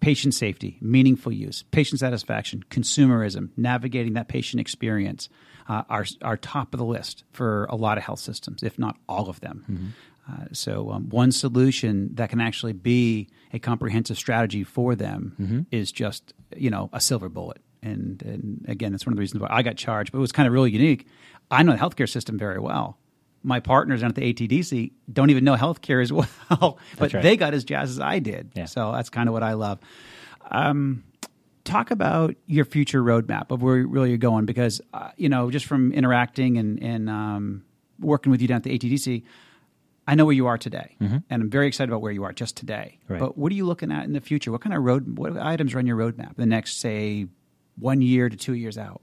patient 0.00 0.34
safety, 0.34 0.78
meaningful 0.80 1.32
use, 1.32 1.62
patient 1.70 2.00
satisfaction, 2.00 2.62
consumerism, 2.70 3.48
navigating 3.56 4.12
that 4.14 4.28
patient 4.28 4.60
experience 4.60 5.28
uh, 5.68 5.82
are 5.88 6.04
are 6.22 6.36
top 6.36 6.74
of 6.74 6.78
the 6.78 6.84
list 6.84 7.24
for 7.32 7.64
a 7.70 7.76
lot 7.76 7.96
of 7.96 8.04
health 8.04 8.20
systems, 8.20 8.62
if 8.62 8.78
not 8.78 8.96
all 9.08 9.28
of 9.30 9.40
them. 9.40 9.94
Uh, 10.30 10.44
so, 10.52 10.90
um, 10.90 11.08
one 11.10 11.32
solution 11.32 12.14
that 12.14 12.30
can 12.30 12.40
actually 12.40 12.72
be 12.72 13.28
a 13.54 13.58
comprehensive 13.58 14.18
strategy 14.18 14.64
for 14.64 14.94
them 14.94 15.34
Mm-hmm. 15.40 15.60
is 15.70 15.90
just, 15.92 16.34
you 16.56 16.68
know, 16.68 16.90
a 16.92 17.00
silver 17.00 17.28
bullet. 17.30 17.62
And, 17.82 18.20
and 18.22 18.64
again, 18.68 18.92
that's 18.92 19.06
one 19.06 19.12
of 19.12 19.16
the 19.16 19.20
reasons 19.20 19.40
why 19.40 19.48
I 19.50 19.62
got 19.62 19.76
charged. 19.76 20.12
But 20.12 20.18
it 20.18 20.20
was 20.20 20.32
kind 20.32 20.46
of 20.46 20.52
really 20.52 20.70
unique. 20.72 21.06
I 21.50 21.62
know 21.62 21.72
the 21.72 21.78
healthcare 21.78 22.08
system 22.08 22.38
very 22.38 22.58
well. 22.58 22.98
My 23.42 23.60
partners 23.60 24.00
down 24.00 24.08
at 24.10 24.16
the 24.16 24.32
ATDC 24.34 24.92
don't 25.12 25.30
even 25.30 25.44
know 25.44 25.54
healthcare 25.54 26.02
as 26.02 26.12
well, 26.50 26.78
but 26.98 27.12
right. 27.12 27.22
they 27.22 27.36
got 27.36 27.54
as 27.54 27.64
jazzed 27.64 27.90
as 27.92 28.00
I 28.00 28.18
did. 28.18 28.52
Yeah. 28.54 28.64
So 28.66 28.90
that's 28.92 29.10
kind 29.10 29.28
of 29.28 29.32
what 29.34 29.42
I 29.42 29.52
love. 29.52 29.78
Um, 30.50 31.04
talk 31.64 31.90
about 31.90 32.34
your 32.46 32.64
future 32.64 33.02
roadmap 33.02 33.50
of 33.50 33.62
where 33.62 33.86
really 33.86 34.08
you're 34.10 34.18
going 34.18 34.44
because 34.46 34.80
uh, 34.92 35.10
you 35.16 35.28
know 35.28 35.50
just 35.50 35.66
from 35.66 35.92
interacting 35.92 36.58
and 36.58 36.82
and 36.82 37.08
um, 37.10 37.64
working 38.00 38.30
with 38.30 38.40
you 38.42 38.48
down 38.48 38.56
at 38.58 38.62
the 38.64 38.78
ATDC, 38.78 39.22
I 40.06 40.14
know 40.14 40.24
where 40.24 40.34
you 40.34 40.46
are 40.46 40.58
today, 40.58 40.96
mm-hmm. 41.00 41.18
and 41.30 41.42
I'm 41.42 41.50
very 41.50 41.66
excited 41.66 41.90
about 41.90 42.02
where 42.02 42.12
you 42.12 42.24
are 42.24 42.32
just 42.32 42.56
today. 42.56 42.98
Right. 43.08 43.20
But 43.20 43.38
what 43.38 43.50
are 43.52 43.54
you 43.54 43.64
looking 43.64 43.90
at 43.90 44.04
in 44.04 44.12
the 44.12 44.20
future? 44.20 44.52
What 44.52 44.60
kind 44.60 44.74
of 44.74 44.82
road? 44.82 45.18
What 45.18 45.36
items 45.38 45.74
are 45.74 45.78
on 45.78 45.86
your 45.86 45.96
roadmap 45.96 46.36
the 46.36 46.46
next 46.46 46.80
say 46.80 47.26
one 47.78 48.02
year 48.02 48.28
to 48.28 48.36
two 48.36 48.54
years 48.54 48.76
out? 48.76 49.00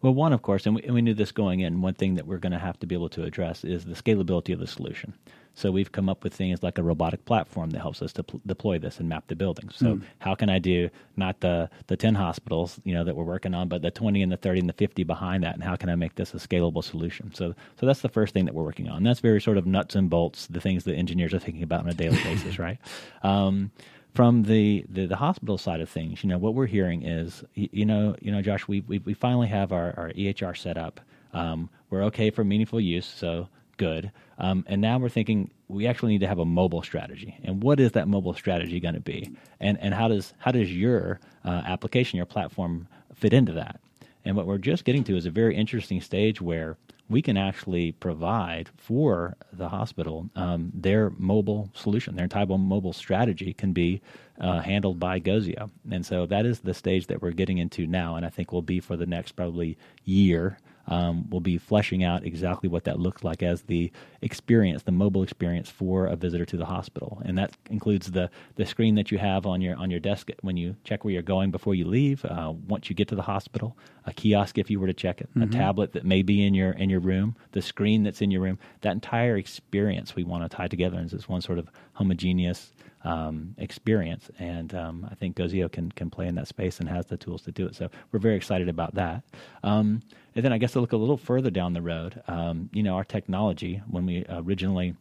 Well, 0.00 0.14
one, 0.14 0.32
of 0.34 0.42
course, 0.42 0.66
and 0.66 0.76
we, 0.76 0.82
and 0.82 0.94
we 0.94 1.00
knew 1.00 1.14
this 1.14 1.32
going 1.32 1.60
in, 1.60 1.80
one 1.80 1.94
thing 1.94 2.14
that 2.16 2.26
we're 2.26 2.38
going 2.38 2.52
to 2.52 2.58
have 2.58 2.78
to 2.80 2.86
be 2.86 2.94
able 2.94 3.08
to 3.10 3.24
address 3.24 3.64
is 3.64 3.84
the 3.86 3.94
scalability 3.94 4.52
of 4.52 4.60
the 4.60 4.66
solution. 4.66 5.14
So 5.54 5.70
we've 5.70 5.92
come 5.92 6.08
up 6.08 6.24
with 6.24 6.34
things 6.34 6.62
like 6.62 6.78
a 6.78 6.82
robotic 6.82 7.24
platform 7.26 7.70
that 7.70 7.80
helps 7.80 8.02
us 8.02 8.12
to 8.14 8.24
pl- 8.24 8.40
deploy 8.44 8.78
this 8.78 8.98
and 8.98 9.08
map 9.08 9.24
the 9.28 9.36
buildings. 9.36 9.76
So 9.76 10.00
how 10.18 10.34
can 10.34 10.50
I 10.50 10.58
do 10.58 10.90
not 11.16 11.40
the, 11.40 11.70
the 11.86 11.96
10 11.96 12.16
hospitals, 12.16 12.80
you 12.84 12.92
know, 12.92 13.04
that 13.04 13.14
we're 13.14 13.24
working 13.24 13.54
on, 13.54 13.68
but 13.68 13.80
the 13.82 13.90
20 13.92 14.20
and 14.22 14.32
the 14.32 14.36
30 14.36 14.60
and 14.60 14.68
the 14.68 14.72
50 14.74 15.04
behind 15.04 15.44
that, 15.44 15.54
and 15.54 15.62
how 15.62 15.76
can 15.76 15.88
I 15.88 15.94
make 15.94 16.16
this 16.16 16.34
a 16.34 16.38
scalable 16.38 16.82
solution? 16.82 17.32
So, 17.34 17.54
so 17.78 17.86
that's 17.86 18.00
the 18.00 18.08
first 18.08 18.34
thing 18.34 18.46
that 18.46 18.54
we're 18.54 18.64
working 18.64 18.88
on. 18.88 19.04
That's 19.04 19.20
very 19.20 19.40
sort 19.40 19.56
of 19.56 19.64
nuts 19.66 19.94
and 19.94 20.10
bolts, 20.10 20.48
the 20.48 20.60
things 20.60 20.84
that 20.84 20.94
engineers 20.96 21.32
are 21.32 21.38
thinking 21.38 21.62
about 21.62 21.80
on 21.84 21.88
a 21.88 21.94
daily 21.94 22.16
basis, 22.24 22.58
right? 22.58 22.78
Um, 23.22 23.70
from 24.12 24.44
the, 24.44 24.84
the, 24.88 25.06
the 25.06 25.16
hospital 25.16 25.58
side 25.58 25.80
of 25.80 25.88
things, 25.88 26.22
you 26.22 26.28
know, 26.28 26.38
what 26.38 26.54
we're 26.54 26.66
hearing 26.66 27.02
is, 27.02 27.44
y- 27.56 27.68
you 27.72 27.84
know, 27.84 28.14
you 28.20 28.30
know, 28.30 28.42
Josh, 28.42 28.66
we, 28.68 28.80
we, 28.82 28.98
we 28.98 29.14
finally 29.14 29.48
have 29.48 29.72
our, 29.72 29.94
our 29.96 30.10
EHR 30.10 30.56
set 30.56 30.76
up. 30.76 31.00
Um, 31.32 31.68
we're 31.90 32.02
okay 32.04 32.30
for 32.30 32.44
meaningful 32.44 32.80
use, 32.80 33.06
so 33.06 33.48
good. 33.74 34.10
Um, 34.38 34.64
and 34.66 34.80
now 34.80 34.98
we're 34.98 35.08
thinking 35.08 35.50
we 35.68 35.86
actually 35.86 36.12
need 36.12 36.20
to 36.20 36.28
have 36.28 36.38
a 36.38 36.44
mobile 36.44 36.82
strategy. 36.82 37.38
And 37.44 37.62
what 37.62 37.80
is 37.80 37.92
that 37.92 38.08
mobile 38.08 38.34
strategy 38.34 38.80
going 38.80 38.94
to 38.94 39.00
be? 39.00 39.30
And, 39.60 39.78
and 39.80 39.94
how 39.94 40.08
does, 40.08 40.34
how 40.38 40.52
does 40.52 40.72
your 40.72 41.20
uh, 41.44 41.62
application, 41.66 42.16
your 42.16 42.26
platform 42.26 42.88
fit 43.14 43.32
into 43.32 43.52
that? 43.52 43.80
And 44.24 44.36
what 44.36 44.46
we're 44.46 44.58
just 44.58 44.84
getting 44.84 45.04
to 45.04 45.16
is 45.16 45.26
a 45.26 45.30
very 45.30 45.54
interesting 45.56 46.00
stage 46.00 46.40
where 46.40 46.76
we 47.08 47.20
can 47.20 47.36
actually 47.36 47.92
provide 47.92 48.70
for 48.76 49.36
the 49.52 49.68
hospital 49.68 50.30
um, 50.36 50.72
their 50.74 51.10
mobile 51.18 51.70
solution, 51.74 52.16
their 52.16 52.24
entire 52.24 52.46
mobile 52.46 52.94
strategy 52.94 53.52
can 53.52 53.72
be 53.72 54.00
uh, 54.40 54.60
handled 54.60 54.98
by 54.98 55.20
Gozio. 55.20 55.70
And 55.90 56.04
so 56.04 56.26
that 56.26 56.46
is 56.46 56.60
the 56.60 56.72
stage 56.72 57.06
that 57.08 57.20
we're 57.20 57.32
getting 57.32 57.58
into 57.58 57.86
now, 57.86 58.16
and 58.16 58.24
I 58.24 58.30
think 58.30 58.52
will 58.52 58.62
be 58.62 58.80
for 58.80 58.96
the 58.96 59.06
next 59.06 59.32
probably 59.32 59.76
year. 60.04 60.58
Um, 60.86 61.28
we'll 61.30 61.40
be 61.40 61.58
fleshing 61.58 62.04
out 62.04 62.24
exactly 62.24 62.68
what 62.68 62.84
that 62.84 62.98
looks 62.98 63.24
like 63.24 63.42
as 63.42 63.62
the 63.62 63.90
experience, 64.22 64.82
the 64.82 64.92
mobile 64.92 65.22
experience 65.22 65.70
for 65.70 66.06
a 66.06 66.16
visitor 66.16 66.44
to 66.46 66.56
the 66.56 66.66
hospital, 66.66 67.22
and 67.24 67.38
that 67.38 67.56
includes 67.70 68.10
the 68.10 68.30
the 68.56 68.66
screen 68.66 68.94
that 68.96 69.10
you 69.10 69.18
have 69.18 69.46
on 69.46 69.60
your 69.60 69.76
on 69.76 69.90
your 69.90 70.00
desk 70.00 70.30
when 70.42 70.56
you 70.56 70.76
check 70.84 71.04
where 71.04 71.12
you're 71.12 71.22
going 71.22 71.50
before 71.50 71.74
you 71.74 71.86
leave. 71.86 72.24
Uh, 72.24 72.52
once 72.68 72.90
you 72.90 72.96
get 72.96 73.08
to 73.08 73.14
the 73.14 73.22
hospital, 73.22 73.76
a 74.06 74.12
kiosk 74.12 74.58
if 74.58 74.70
you 74.70 74.78
were 74.78 74.86
to 74.86 74.94
check 74.94 75.20
it, 75.20 75.28
a 75.36 75.46
tablet 75.46 75.92
that 75.92 76.04
may 76.04 76.22
be 76.22 76.44
in 76.44 76.54
your 76.54 76.72
in 76.72 76.90
your 76.90 77.00
room, 77.00 77.36
the 77.52 77.62
screen 77.62 78.02
that's 78.02 78.20
in 78.20 78.30
your 78.30 78.42
room. 78.42 78.58
That 78.82 78.92
entire 78.92 79.36
experience 79.36 80.14
we 80.14 80.24
want 80.24 80.48
to 80.48 80.54
tie 80.54 80.68
together 80.68 80.98
as 80.98 81.12
this 81.12 81.28
one 81.28 81.40
sort 81.40 81.58
of 81.58 81.70
homogeneous 81.94 82.72
um, 83.04 83.54
experience. 83.58 84.30
And 84.38 84.74
um, 84.74 85.08
I 85.10 85.14
think 85.14 85.36
Gozio 85.36 85.70
can 85.70 85.92
can 85.92 86.10
play 86.10 86.26
in 86.26 86.34
that 86.34 86.48
space 86.48 86.80
and 86.80 86.88
has 86.88 87.06
the 87.06 87.16
tools 87.16 87.42
to 87.42 87.52
do 87.52 87.66
it. 87.66 87.74
So 87.74 87.90
we're 88.10 88.18
very 88.18 88.36
excited 88.36 88.68
about 88.68 88.94
that. 88.94 89.22
Um, 89.62 90.00
and 90.34 90.44
then 90.44 90.52
I 90.52 90.58
guess 90.58 90.72
to 90.72 90.80
look 90.80 90.92
a 90.92 90.96
little 90.96 91.16
further 91.16 91.50
down 91.50 91.74
the 91.74 91.82
road, 91.82 92.22
um, 92.26 92.70
you 92.72 92.82
know, 92.82 92.96
our 92.96 93.04
technology 93.04 93.82
when 93.88 94.06
we 94.06 94.24
originally 94.28 94.96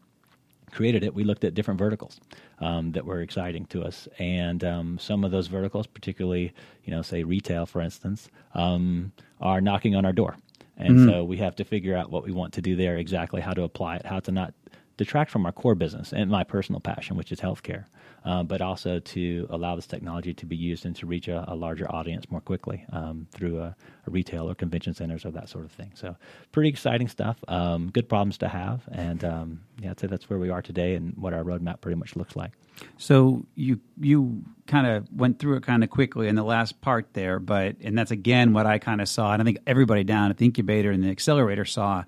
created 0.71 1.03
it, 1.03 1.13
we 1.13 1.23
looked 1.23 1.43
at 1.43 1.53
different 1.53 1.79
verticals 1.79 2.19
um, 2.59 2.91
that 2.91 3.05
were 3.05 3.21
exciting 3.21 3.65
to 3.67 3.83
us, 3.83 4.07
and 4.19 4.63
um, 4.63 4.97
some 4.97 5.23
of 5.23 5.31
those 5.31 5.47
verticals, 5.47 5.85
particularly, 5.85 6.51
you 6.83 6.91
know, 6.91 7.01
say 7.01 7.23
retail, 7.23 7.65
for 7.65 7.79
instance, 7.79 8.29
um, 8.55 9.11
are 9.39 9.61
knocking 9.61 9.95
on 9.95 10.03
our 10.03 10.13
door, 10.13 10.35
and 10.77 11.07
so 11.07 11.23
we 11.23 11.37
have 11.37 11.55
to 11.55 11.63
figure 11.63 11.95
out 11.95 12.09
what 12.09 12.23
we 12.23 12.31
want 12.31 12.53
to 12.53 12.61
do 12.61 12.75
there, 12.75 12.97
exactly 12.97 13.39
how 13.39 13.53
to 13.53 13.61
apply 13.61 13.97
it, 13.97 14.05
how 14.05 14.19
to 14.19 14.31
not 14.31 14.53
detract 14.97 15.32
from 15.32 15.45
our 15.45 15.51
core 15.51 15.75
business 15.75 16.13
and 16.13 16.29
my 16.29 16.43
personal 16.43 16.79
passion, 16.79 17.17
which 17.17 17.32
is 17.32 17.39
healthcare, 17.39 17.86
uh, 18.25 18.43
but 18.43 18.62
also 18.62 18.99
to 18.99 19.47
allow 19.49 19.75
this 19.75 19.88
technology 19.88 20.34
to 20.34 20.45
be 20.45 20.56
used 20.56 20.86
and 20.86 20.95
to 20.95 21.06
reach 21.06 21.27
a, 21.27 21.43
a 21.47 21.56
larger 21.56 21.89
audience 21.93 22.29
more 22.29 22.41
quickly 22.41 22.86
um, 22.91 23.27
through 23.32 23.60
a, 23.60 23.75
a 24.08 24.12
retail 24.12 24.49
or 24.49 24.56
convention 24.56 24.93
centers 24.93 25.25
or 25.25 25.32
that 25.32 25.49
sort 25.49 25.65
of 25.65 25.71
thing. 25.71 25.91
So, 25.95 26.15
pretty 26.51 26.69
exciting 26.69 27.08
stuff. 27.08 27.43
Um, 27.47 27.89
good 27.91 28.08
problems 28.08 28.38
to 28.39 28.47
have, 28.47 28.82
and 28.91 29.23
um, 29.23 29.62
yeah, 29.79 29.91
I'd 29.91 29.99
say 29.99 30.08
that's 30.08 30.29
where 30.29 30.39
we 30.39 30.49
are 30.49 30.62
today 30.62 30.95
and 30.95 31.15
what 31.17 31.34
our 31.34 31.43
roadmap 31.43 31.82
pretty 31.82 31.97
much 31.97 32.15
looks 32.15 32.36
like. 32.36 32.51
So 32.97 33.45
you 33.56 33.79
you 33.99 34.43
kind 34.67 34.88
of 34.88 35.12
went 35.13 35.39
through 35.39 35.58
it 35.58 35.63
kind 35.63 35.84
of 35.84 35.89
quickly 35.89 36.27
in 36.27 36.36
the 36.36 36.43
last 36.43 36.82
part 36.82 37.13
there, 37.13 37.39
but 37.39 37.75
and 37.82 37.97
that's 37.97 38.12
again 38.12 38.53
what 38.53 38.65
I 38.65 38.79
kind 38.79 39.01
of 39.01 39.10
saw, 39.10 39.34
and 39.34 39.41
I 39.41 39.45
think 39.45 39.60
everybody 39.67 40.03
down 40.03 40.29
at 40.29 40.38
the 40.38 40.45
incubator 40.45 40.91
and 40.91 41.03
the 41.03 41.10
accelerator 41.10 41.65
saw 41.65 42.03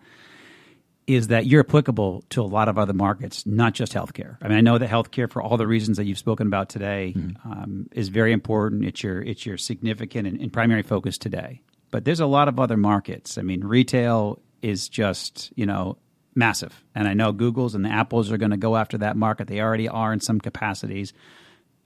is 1.08 1.28
that 1.28 1.46
you're 1.46 1.62
applicable 1.62 2.24
to 2.30 2.42
a 2.42 2.44
lot 2.44 2.68
of 2.68 2.78
other 2.78 2.94
markets, 2.94 3.46
not 3.46 3.74
just 3.74 3.94
healthcare. 3.94 4.38
I 4.42 4.48
mean, 4.48 4.58
I 4.58 4.62
know 4.62 4.78
that 4.78 4.90
healthcare, 4.90 5.30
for 5.30 5.42
all 5.42 5.58
the 5.58 5.68
reasons 5.68 5.98
that 5.98 6.06
you've 6.06 6.18
spoken 6.18 6.48
about 6.48 6.70
today, 6.70 7.14
um, 7.46 7.88
is 7.92 8.10
very 8.10 8.32
important. 8.34 8.84
It's 8.86 9.04
your 9.04 9.22
it's 9.22 9.46
your 9.46 9.58
significant 9.58 10.28
and, 10.28 10.42
and 10.42 10.52
primary 10.52 10.84
focus 10.84 11.18
today. 11.18 11.62
But 11.92 12.06
there's 12.06 12.20
a 12.20 12.26
lot 12.26 12.48
of 12.48 12.60
other 12.60 12.78
markets. 12.78 13.38
I 13.38 13.44
mean, 13.44 13.64
retail 13.64 14.42
is 14.62 14.90
just 14.90 15.54
you 15.56 15.66
know 15.66 15.98
massive, 16.34 16.84
and 16.96 17.08
I 17.08 17.14
know 17.14 17.32
Google's 17.32 17.76
and 17.76 17.86
the 17.86 17.90
Apples 17.90 18.32
are 18.32 18.38
going 18.38 18.52
to 18.52 18.58
go 18.58 18.76
after 18.76 18.98
that 18.98 19.16
market. 19.16 19.48
They 19.48 19.62
already 19.62 19.88
are 19.88 20.12
in 20.12 20.20
some 20.20 20.40
capacities. 20.40 21.14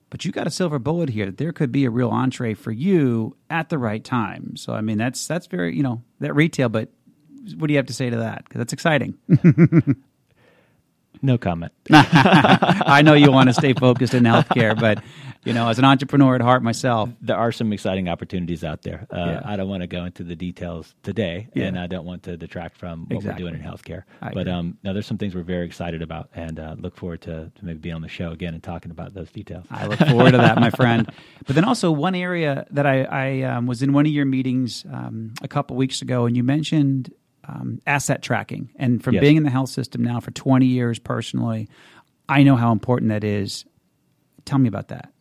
But 0.10 0.26
you 0.26 0.32
got 0.32 0.48
a 0.48 0.52
silver 0.52 0.80
bullet 0.80 1.10
here 1.10 1.28
that 1.28 1.38
there 1.38 1.52
could 1.52 1.72
be 1.72 1.86
a 1.86 1.92
real 1.92 2.10
entree 2.10 2.56
for 2.56 2.72
you 2.72 3.38
at 3.48 3.70
the 3.70 3.78
right 3.78 4.04
time. 4.04 4.56
So 4.56 4.74
I 4.74 4.82
mean, 4.82 4.98
that's 4.98 5.28
that's 5.28 5.48
very 5.48 5.76
you 5.76 5.84
know 5.84 6.04
that 6.20 6.34
retail, 6.34 6.70
but 6.70 6.90
what 7.58 7.68
do 7.68 7.74
you 7.74 7.78
have 7.78 7.88
to 7.88 7.94
say 7.94 8.10
to 8.10 8.18
that? 8.18 8.44
Because 8.46 8.60
that's 8.60 8.74
exciting. 8.74 9.18
No 11.22 11.38
comment. 11.38 11.74
I 11.92 13.02
know 13.04 13.14
you 13.14 13.30
want 13.30 13.50
to 13.50 13.54
stay 13.54 13.74
focused 13.74 14.14
in 14.14 14.24
healthcare, 14.24 14.80
but 14.80 15.04
you 15.44 15.52
know, 15.52 15.68
as 15.68 15.78
an 15.78 15.84
entrepreneur 15.84 16.36
at 16.36 16.42
heart 16.42 16.64
myself, 16.64 17.10
there 17.20 17.36
are 17.36 17.52
some 17.52 17.74
exciting 17.74 18.08
opportunities 18.08 18.64
out 18.64 18.84
there. 18.84 19.06
Uh, 19.12 19.18
Yeah. 19.18 19.42
I 19.44 19.58
don't 19.58 19.68
want 19.68 19.82
to 19.82 19.88
go 19.88 20.06
into 20.06 20.24
the 20.24 20.36
details 20.36 20.96
today, 21.04 21.50
Yeah. 21.54 21.66
and 21.66 21.78
I 21.80 21.88
don't 21.88 22.06
want 22.06 22.24
to 22.24 22.38
detract 22.38 22.78
from 22.78 23.02
what 23.08 23.18
Exactly. 23.18 23.44
we're 23.44 23.52
doing 23.52 23.62
in 23.62 23.68
healthcare. 23.70 24.04
I 24.22 24.32
But 24.32 24.48
um, 24.48 24.78
now 24.82 24.94
there's 24.94 25.08
some 25.08 25.18
things 25.18 25.36
we're 25.36 25.44
very 25.44 25.66
excited 25.66 26.02
about, 26.02 26.30
and 26.36 26.58
uh, 26.58 26.76
look 26.80 26.96
forward 26.96 27.22
to, 27.24 27.52
to 27.54 27.66
maybe 27.66 27.80
being 27.80 27.96
on 27.96 28.02
the 28.02 28.08
show 28.08 28.32
again 28.32 28.54
and 28.54 28.64
talking 28.64 28.92
about 28.92 29.14
those 29.14 29.30
details. 29.30 29.66
I 29.72 29.88
look 29.88 30.00
forward 30.00 30.32
to 30.32 30.38
that, 30.38 30.58
my 30.58 30.70
friend. 30.70 31.10
But 31.46 31.56
then 31.56 31.66
also 31.66 31.92
one 31.92 32.16
area 32.16 32.66
that 32.72 32.86
I, 32.86 33.04
I 33.04 33.42
um, 33.42 33.66
was 33.68 33.82
in 33.84 33.92
one 33.92 34.06
of 34.06 34.12
your 34.14 34.26
meetings 34.26 34.86
um, 34.90 35.34
a 35.42 35.50
couple 35.50 35.76
weeks 35.76 36.02
ago, 36.02 36.28
and 36.28 36.38
you 36.38 36.44
mentioned 36.46 37.12
um, 37.50 37.80
asset 37.88 38.22
tracking. 38.22 38.70
And 38.76 39.04
from 39.04 39.16
Yes. 39.16 39.22
being 39.22 39.38
in 39.38 39.44
the 39.44 39.50
health 39.50 39.70
system 39.70 40.04
now 40.04 40.20
for 40.20 40.32
20 40.32 40.66
years 40.66 41.00
personally, 41.00 41.68
I 42.28 42.44
know 42.44 42.56
how 42.56 42.72
important 42.72 43.10
that 43.10 43.24
is. 43.24 43.66
Tell 44.46 44.60
me 44.60 44.68
about 44.68 44.90
that. 44.90 45.12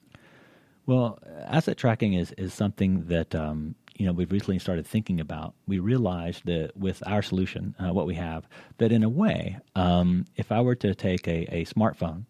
Well, 0.86 1.18
asset 1.46 1.76
tracking 1.76 2.14
is, 2.14 2.32
is 2.38 2.54
something 2.54 3.06
that 3.08 3.34
um, 3.34 3.74
you 3.96 4.06
know 4.06 4.12
we've 4.12 4.32
recently 4.32 4.58
started 4.58 4.86
thinking 4.86 5.20
about. 5.20 5.54
We 5.66 5.78
realized 5.80 6.46
that 6.46 6.76
with 6.76 7.02
our 7.06 7.20
solution, 7.22 7.74
uh, 7.78 7.92
what 7.92 8.06
we 8.06 8.14
have, 8.14 8.46
that 8.78 8.90
in 8.92 9.02
a 9.02 9.08
way, 9.08 9.58
um, 9.74 10.24
if 10.36 10.50
I 10.50 10.60
were 10.62 10.76
to 10.76 10.94
take 10.94 11.28
a, 11.28 11.44
a 11.54 11.64
smartphone 11.66 12.24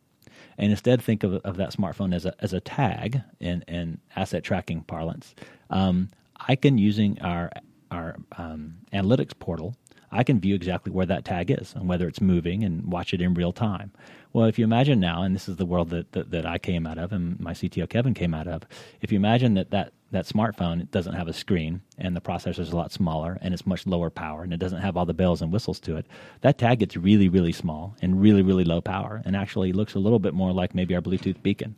and 0.57 0.71
instead 0.73 1.03
think 1.03 1.23
of, 1.23 1.35
of 1.45 1.57
that 1.59 1.71
smartphone 1.73 2.13
as 2.15 2.25
a, 2.25 2.35
as 2.41 2.53
a 2.53 2.61
tag 2.61 3.21
in, 3.39 3.63
in 3.69 4.01
asset 4.17 4.43
tracking 4.43 4.83
parlance, 4.83 5.35
um, 5.71 6.09
I 6.37 6.57
can 6.57 6.79
using 6.79 7.21
our 7.21 7.51
our 7.91 8.17
um, 8.37 8.79
analytics 8.93 9.39
portal. 9.39 9.75
I 10.11 10.25
can 10.25 10.41
view 10.41 10.55
exactly 10.55 10.93
where 10.93 11.07
that 11.07 11.25
tag 11.25 11.51
is 11.51 11.75
and 11.75 11.89
whether 11.89 12.09
it's 12.09 12.21
moving 12.21 12.65
and 12.65 12.91
watch 12.91 13.13
it 13.13 13.21
in 13.21 13.35
real 13.35 13.53
time. 13.53 13.93
Well, 14.33 14.47
if 14.47 14.59
you 14.59 14.65
imagine 14.65 15.01
now, 15.01 15.23
and 15.23 15.35
this 15.35 15.49
is 15.49 15.57
the 15.57 15.67
world 15.67 15.91
that, 15.91 16.13
that, 16.13 16.31
that 16.31 16.47
I 16.47 16.59
came 16.59 16.87
out 16.87 16.99
of 16.99 17.13
and 17.13 17.39
my 17.41 17.53
CTO 17.53 17.89
Kevin 17.89 18.15
came 18.15 18.35
out 18.35 18.47
of, 18.47 18.63
if 19.01 19.11
you 19.11 19.17
imagine 19.17 19.55
that 19.55 19.71
that, 19.71 19.93
that 20.11 20.27
smartphone 20.27 20.91
doesn't 20.91 21.15
have 21.15 21.29
a 21.29 21.33
screen 21.33 21.81
and 21.99 22.15
the 22.15 22.21
processor 22.21 22.61
is 22.61 22.73
a 22.73 22.77
lot 22.77 22.93
smaller 22.93 23.39
and 23.41 23.53
it's 23.53 23.67
much 23.67 23.87
lower 23.87 24.11
power 24.11 24.43
and 24.43 24.53
it 24.53 24.61
doesn't 24.61 24.81
have 24.81 24.97
all 24.97 25.07
the 25.07 25.15
bells 25.15 25.43
and 25.43 25.53
whistles 25.53 25.81
to 25.81 25.97
it, 25.97 26.07
that 26.43 26.59
tag 26.59 26.81
gets 26.81 26.97
really, 26.97 27.29
really 27.29 27.53
small 27.53 27.97
and 28.03 28.21
really, 28.21 28.43
really 28.43 28.65
low 28.65 28.81
power 28.81 29.23
and 29.25 29.37
actually 29.37 29.73
looks 29.73 29.95
a 29.95 29.99
little 29.99 30.19
bit 30.19 30.35
more 30.35 30.53
like 30.53 30.75
maybe 30.75 30.95
our 30.95 31.03
Bluetooth 31.03 31.43
beacon. 31.43 31.77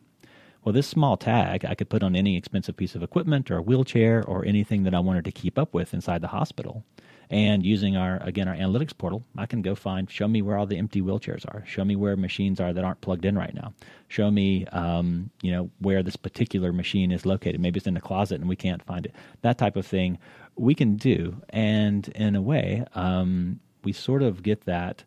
Well, 0.65 0.75
this 0.75 0.87
small 0.87 1.17
tag 1.17 1.65
I 1.65 1.75
could 1.75 1.89
put 1.89 2.03
on 2.03 2.15
any 2.15 2.37
expensive 2.37 2.77
piece 2.77 2.95
of 2.95 3.03
equipment 3.03 3.51
or 3.51 3.59
a 3.59 3.63
wheelchair 3.63 4.23
or 4.25 4.45
anything 4.45 4.83
that 4.83 4.95
I 4.95 5.01
wanted 5.01 5.25
to 5.25 5.33
keep 5.33 5.59
up 5.59 5.73
with 5.73 5.95
inside 5.95 6.21
the 6.21 6.29
hospital. 6.29 6.85
And 7.31 7.65
using 7.65 7.97
our 7.97 8.21
again 8.25 8.49
our 8.49 8.57
analytics 8.57 8.97
portal, 8.97 9.25
I 9.39 9.47
can 9.47 9.63
go 9.63 9.77
find 9.77 10.11
show 10.11 10.27
me 10.27 10.43
where 10.43 10.57
all 10.57 10.67
the 10.67 10.77
empty 10.77 11.01
wheelchairs 11.01 11.47
are, 11.47 11.65
show 11.65 11.85
me 11.85 11.95
where 11.95 12.17
machines 12.17 12.61
are 12.61 12.73
that 12.73 12.85
aren't 12.85 13.01
plugged 13.01 13.25
in 13.25 13.39
right 13.39 13.55
now, 13.55 13.73
show 14.09 14.33
me 14.33 14.67
um, 14.67 15.31
you 15.41 15.53
know 15.53 15.71
where 15.79 16.03
this 16.03 16.17
particular 16.17 16.73
machine 16.73 17.13
is 17.13 17.25
located. 17.25 17.61
Maybe 17.61 17.79
it's 17.79 17.87
in 17.87 17.95
the 17.95 18.01
closet 18.01 18.41
and 18.41 18.49
we 18.49 18.57
can't 18.57 18.83
find 18.83 19.07
it. 19.07 19.15
That 19.43 19.59
type 19.59 19.77
of 19.77 19.87
thing 19.87 20.19
we 20.57 20.75
can 20.75 20.97
do, 20.97 21.41
and 21.51 22.09
in 22.09 22.35
a 22.35 22.43
way, 22.43 22.85
um, 22.97 23.61
we 23.85 23.93
sort 23.93 24.23
of 24.23 24.43
get 24.43 24.63
that 24.63 25.05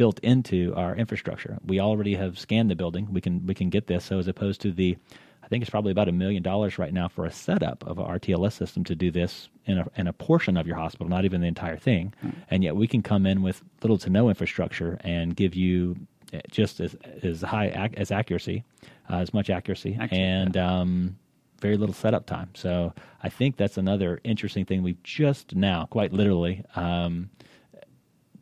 built 0.00 0.18
into 0.20 0.72
our 0.76 0.96
infrastructure. 0.96 1.58
We 1.62 1.78
already 1.78 2.14
have 2.14 2.38
scanned 2.38 2.70
the 2.70 2.74
building. 2.74 3.06
We 3.12 3.20
can 3.20 3.44
we 3.44 3.52
can 3.52 3.68
get 3.68 3.86
this. 3.86 4.02
So 4.06 4.18
as 4.18 4.28
opposed 4.28 4.62
to 4.62 4.72
the 4.72 4.96
I 5.42 5.48
think 5.48 5.60
it's 5.60 5.68
probably 5.68 5.92
about 5.92 6.08
a 6.08 6.12
million 6.12 6.42
dollars 6.42 6.78
right 6.78 6.90
now 6.90 7.06
for 7.08 7.26
a 7.26 7.30
setup 7.30 7.86
of 7.86 7.98
a 7.98 8.04
RTLS 8.04 8.54
system 8.54 8.82
to 8.84 8.94
do 8.94 9.10
this 9.10 9.50
in 9.66 9.76
a, 9.76 9.86
in 9.96 10.06
a 10.06 10.14
portion 10.14 10.56
of 10.56 10.66
your 10.66 10.76
hospital, 10.76 11.06
not 11.06 11.26
even 11.26 11.42
the 11.42 11.48
entire 11.48 11.76
thing. 11.76 12.14
Mm. 12.24 12.34
And 12.50 12.64
yet 12.64 12.76
we 12.76 12.86
can 12.86 13.02
come 13.02 13.26
in 13.26 13.42
with 13.42 13.62
little 13.82 13.98
to 13.98 14.08
no 14.08 14.30
infrastructure 14.30 14.98
and 15.02 15.36
give 15.36 15.54
you 15.54 15.96
eh, 16.32 16.40
just 16.50 16.80
as, 16.80 16.96
as 17.22 17.42
high 17.42 17.68
as 17.94 18.10
accuracy, 18.10 18.64
uh, 19.10 19.16
as 19.16 19.34
much 19.34 19.50
accuracy, 19.50 19.98
and 20.10 20.56
um, 20.56 21.18
very 21.60 21.76
little 21.76 21.94
setup 21.94 22.24
time. 22.24 22.48
So 22.54 22.94
I 23.22 23.28
think 23.28 23.58
that's 23.58 23.76
another 23.76 24.18
interesting 24.24 24.64
thing 24.64 24.82
we've 24.82 25.02
just 25.02 25.54
now, 25.54 25.84
quite 25.90 26.14
literally, 26.14 26.64
um, 26.74 27.28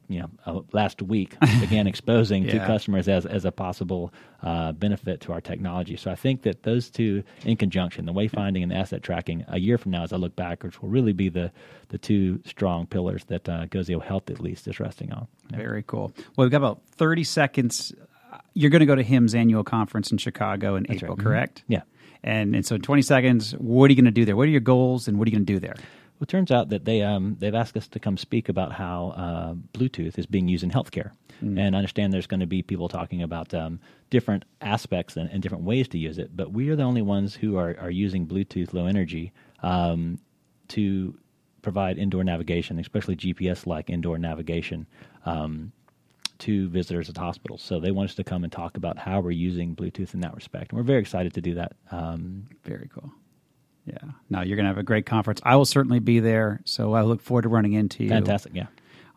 you 0.08 0.20
know 0.20 0.30
uh, 0.46 0.60
last 0.72 1.02
week 1.02 1.38
began 1.60 1.86
exposing 1.86 2.44
yeah. 2.44 2.52
to 2.52 2.66
customers 2.66 3.08
as 3.08 3.26
as 3.26 3.44
a 3.44 3.52
possible 3.52 4.12
uh, 4.42 4.72
benefit 4.72 5.20
to 5.20 5.32
our 5.32 5.40
technology. 5.40 5.96
So 5.96 6.10
I 6.10 6.14
think 6.14 6.42
that 6.42 6.62
those 6.62 6.90
two 6.90 7.22
in 7.44 7.56
conjunction, 7.56 8.06
the 8.06 8.12
wayfinding 8.12 8.62
and 8.62 8.72
the 8.72 8.76
asset 8.76 9.02
tracking, 9.02 9.44
a 9.48 9.58
year 9.58 9.78
from 9.78 9.92
now, 9.92 10.02
as 10.02 10.12
I 10.12 10.16
look 10.16 10.34
backwards, 10.34 10.80
will 10.82 10.88
really 10.88 11.12
be 11.12 11.28
the 11.28 11.52
the 11.88 11.98
two 11.98 12.40
strong 12.44 12.86
pillars 12.86 13.24
that 13.26 13.48
uh, 13.48 13.66
Gozio 13.66 14.02
Health 14.02 14.30
at 14.30 14.40
least 14.40 14.66
is 14.66 14.80
resting 14.80 15.12
on. 15.12 15.28
Yeah. 15.50 15.58
Very 15.58 15.84
cool. 15.86 16.12
Well, 16.36 16.46
we've 16.46 16.50
got 16.50 16.58
about 16.58 16.82
thirty 16.90 17.24
seconds. 17.24 17.92
You're 18.54 18.70
going 18.70 18.80
to 18.80 18.86
go 18.86 18.94
to 18.94 19.04
HIMSS 19.04 19.34
annual 19.34 19.64
conference 19.64 20.10
in 20.10 20.18
Chicago 20.18 20.74
in 20.76 20.84
That's 20.84 21.02
April, 21.02 21.16
right. 21.16 21.24
Correct? 21.24 21.62
Mm-hmm. 21.62 21.72
Yeah. 21.74 21.82
And 22.22 22.54
and 22.54 22.66
so 22.66 22.74
in 22.74 22.82
20 22.82 23.02
seconds, 23.02 23.52
what 23.52 23.86
are 23.86 23.92
you 23.92 23.94
going 23.94 24.04
to 24.06 24.10
do 24.10 24.24
there? 24.24 24.36
What 24.36 24.48
are 24.48 24.50
your 24.50 24.60
goals 24.60 25.06
and 25.06 25.18
what 25.18 25.28
are 25.28 25.30
you 25.30 25.36
going 25.36 25.46
to 25.46 25.52
do 25.52 25.60
there? 25.60 25.76
Well, 26.18 26.24
it 26.24 26.28
turns 26.28 26.50
out 26.50 26.70
that 26.70 26.84
they 26.84 27.02
um, 27.02 27.36
they've 27.38 27.54
asked 27.54 27.76
us 27.76 27.86
to 27.88 28.00
come 28.00 28.16
speak 28.16 28.48
about 28.48 28.72
how 28.72 29.10
uh, 29.16 29.54
Bluetooth 29.72 30.18
is 30.18 30.26
being 30.26 30.48
used 30.48 30.64
in 30.64 30.70
healthcare, 30.70 31.12
mm. 31.40 31.56
and 31.56 31.76
I 31.76 31.78
understand 31.78 32.12
there's 32.12 32.26
going 32.26 32.40
to 32.40 32.46
be 32.46 32.60
people 32.60 32.88
talking 32.88 33.22
about 33.22 33.54
um, 33.54 33.78
different 34.10 34.44
aspects 34.60 35.16
and, 35.16 35.30
and, 35.30 35.40
different 35.40 35.62
ways 35.62 35.86
to 35.88 35.98
use 35.98 36.18
it. 36.18 36.36
But 36.36 36.52
we 36.52 36.70
are 36.70 36.76
the 36.76 36.82
only 36.82 37.02
ones 37.02 37.36
who 37.36 37.56
are, 37.56 37.76
are 37.78 37.90
using 37.90 38.26
Bluetooth 38.26 38.72
Low 38.72 38.86
Energy 38.86 39.32
um, 39.62 40.18
to 40.68 41.16
provide 41.62 41.98
indoor 41.98 42.24
navigation, 42.24 42.80
especially 42.80 43.14
GPS-like 43.14 43.88
indoor 43.88 44.18
navigation. 44.18 44.86
Um, 45.24 45.72
to 46.38 46.68
visitors 46.68 47.08
at 47.08 47.16
hospitals. 47.16 47.62
So 47.62 47.80
they 47.80 47.90
want 47.90 48.10
us 48.10 48.14
to 48.14 48.22
come 48.22 48.44
and 48.44 48.52
talk 48.52 48.76
about 48.76 48.96
how 48.96 49.18
we're 49.18 49.32
using 49.32 49.74
Bluetooth 49.74 50.14
in 50.14 50.20
that 50.20 50.36
respect. 50.36 50.70
And 50.70 50.78
we're 50.78 50.84
very 50.84 51.00
excited 51.00 51.34
to 51.34 51.40
do 51.40 51.54
that. 51.54 51.72
Um, 51.90 52.46
very 52.62 52.88
cool. 52.94 53.12
Yeah. 53.88 54.10
No, 54.30 54.42
you're 54.42 54.56
going 54.56 54.64
to 54.64 54.70
have 54.70 54.78
a 54.78 54.82
great 54.82 55.06
conference. 55.06 55.40
I 55.42 55.56
will 55.56 55.64
certainly 55.64 55.98
be 55.98 56.20
there. 56.20 56.60
So 56.64 56.94
I 56.94 57.02
look 57.02 57.20
forward 57.20 57.42
to 57.42 57.48
running 57.48 57.72
into 57.72 58.04
you. 58.04 58.10
Fantastic. 58.10 58.52
Yeah. 58.54 58.66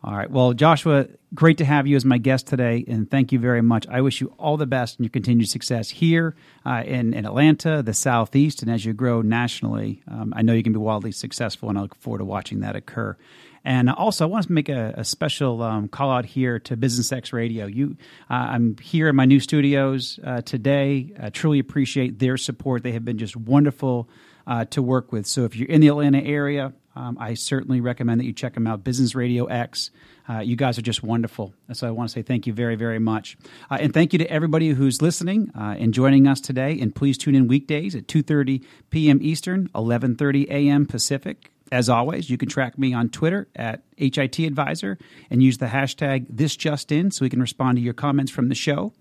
All 0.04 0.16
right. 0.16 0.28
Well, 0.28 0.52
Joshua, 0.52 1.06
great 1.32 1.58
to 1.58 1.64
have 1.64 1.86
you 1.86 1.94
as 1.94 2.04
my 2.04 2.18
guest 2.18 2.48
today, 2.48 2.84
and 2.88 3.08
thank 3.08 3.30
you 3.30 3.38
very 3.38 3.62
much. 3.62 3.86
I 3.86 4.00
wish 4.00 4.20
you 4.20 4.34
all 4.36 4.56
the 4.56 4.66
best 4.66 4.98
in 4.98 5.04
your 5.04 5.10
continued 5.10 5.48
success 5.48 5.90
here 5.90 6.34
uh, 6.66 6.82
in, 6.84 7.14
in 7.14 7.24
Atlanta, 7.24 7.84
the 7.84 7.94
Southeast, 7.94 8.62
and 8.62 8.70
as 8.70 8.84
you 8.84 8.94
grow 8.94 9.22
nationally. 9.22 10.02
Um, 10.08 10.32
I 10.34 10.42
know 10.42 10.54
you 10.54 10.64
can 10.64 10.72
be 10.72 10.80
wildly 10.80 11.12
successful, 11.12 11.68
and 11.68 11.78
I 11.78 11.82
look 11.82 11.94
forward 11.94 12.18
to 12.18 12.24
watching 12.24 12.60
that 12.60 12.74
occur. 12.74 13.16
And 13.64 13.88
also, 13.90 14.24
I 14.24 14.28
want 14.28 14.46
to 14.46 14.52
make 14.52 14.68
a, 14.68 14.94
a 14.96 15.04
special 15.04 15.62
um, 15.62 15.88
call 15.88 16.10
out 16.10 16.24
here 16.24 16.58
to 16.60 16.76
Business 16.76 17.12
X 17.12 17.32
Radio. 17.32 17.66
You, 17.66 17.96
uh, 18.28 18.34
I'm 18.34 18.76
here 18.78 19.08
in 19.08 19.16
my 19.16 19.24
new 19.24 19.40
studios 19.40 20.18
uh, 20.24 20.42
today. 20.42 21.12
I 21.20 21.30
truly 21.30 21.60
appreciate 21.60 22.18
their 22.18 22.36
support. 22.36 22.82
They 22.82 22.92
have 22.92 23.04
been 23.04 23.18
just 23.18 23.36
wonderful 23.36 24.08
uh, 24.46 24.64
to 24.66 24.82
work 24.82 25.12
with. 25.12 25.26
So 25.26 25.44
if 25.44 25.54
you're 25.54 25.68
in 25.68 25.80
the 25.80 25.88
Atlanta 25.88 26.18
area, 26.18 26.72
um, 26.94 27.16
I 27.20 27.34
certainly 27.34 27.80
recommend 27.80 28.20
that 28.20 28.24
you 28.24 28.32
check 28.32 28.54
them 28.54 28.66
out. 28.66 28.84
Business 28.84 29.14
Radio 29.14 29.46
X. 29.46 29.90
Uh, 30.28 30.38
you 30.38 30.56
guys 30.56 30.78
are 30.78 30.82
just 30.82 31.02
wonderful. 31.02 31.54
So 31.72 31.86
I 31.86 31.90
want 31.90 32.10
to 32.10 32.12
say 32.12 32.22
thank 32.22 32.46
you 32.46 32.52
very, 32.52 32.76
very 32.76 32.98
much, 32.98 33.36
uh, 33.70 33.78
and 33.80 33.92
thank 33.92 34.12
you 34.12 34.18
to 34.20 34.30
everybody 34.30 34.70
who's 34.70 35.02
listening 35.02 35.50
uh, 35.56 35.74
and 35.78 35.92
joining 35.92 36.26
us 36.28 36.40
today. 36.40 36.78
And 36.80 36.94
please 36.94 37.18
tune 37.18 37.34
in 37.34 37.48
weekdays 37.48 37.94
at 37.94 38.06
2:30 38.06 38.64
p.m. 38.90 39.18
Eastern, 39.22 39.68
11:30 39.68 40.48
a.m. 40.48 40.86
Pacific. 40.86 41.51
As 41.72 41.88
always, 41.88 42.28
you 42.28 42.36
can 42.36 42.50
track 42.50 42.78
me 42.78 42.92
on 42.92 43.08
Twitter 43.08 43.48
at 43.56 43.82
HIT 43.96 44.40
Advisor 44.40 44.98
and 45.30 45.42
use 45.42 45.56
the 45.56 45.66
hashtag 45.66 46.30
ThisJustIn 46.30 47.14
so 47.14 47.24
we 47.24 47.30
can 47.30 47.40
respond 47.40 47.78
to 47.78 47.82
your 47.82 47.94
comments 47.94 48.30
from 48.30 48.50
the 48.50 48.54
show. 48.54 48.92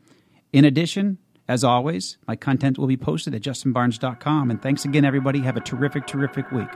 In 0.54 0.64
addition, 0.64 1.18
as 1.50 1.66
always, 1.66 2.18
my 2.30 2.38
content 2.38 2.78
will 2.78 2.88
be 2.88 2.96
posted 2.96 3.36
at 3.36 3.42
justinbarnes.com. 3.42 4.50
And 4.50 4.62
thanks 4.62 4.86
again, 4.86 5.04
everybody. 5.04 5.42
Have 5.42 5.58
a 5.58 5.62
terrific, 5.62 6.08
terrific 6.08 6.50
week. 6.52 6.70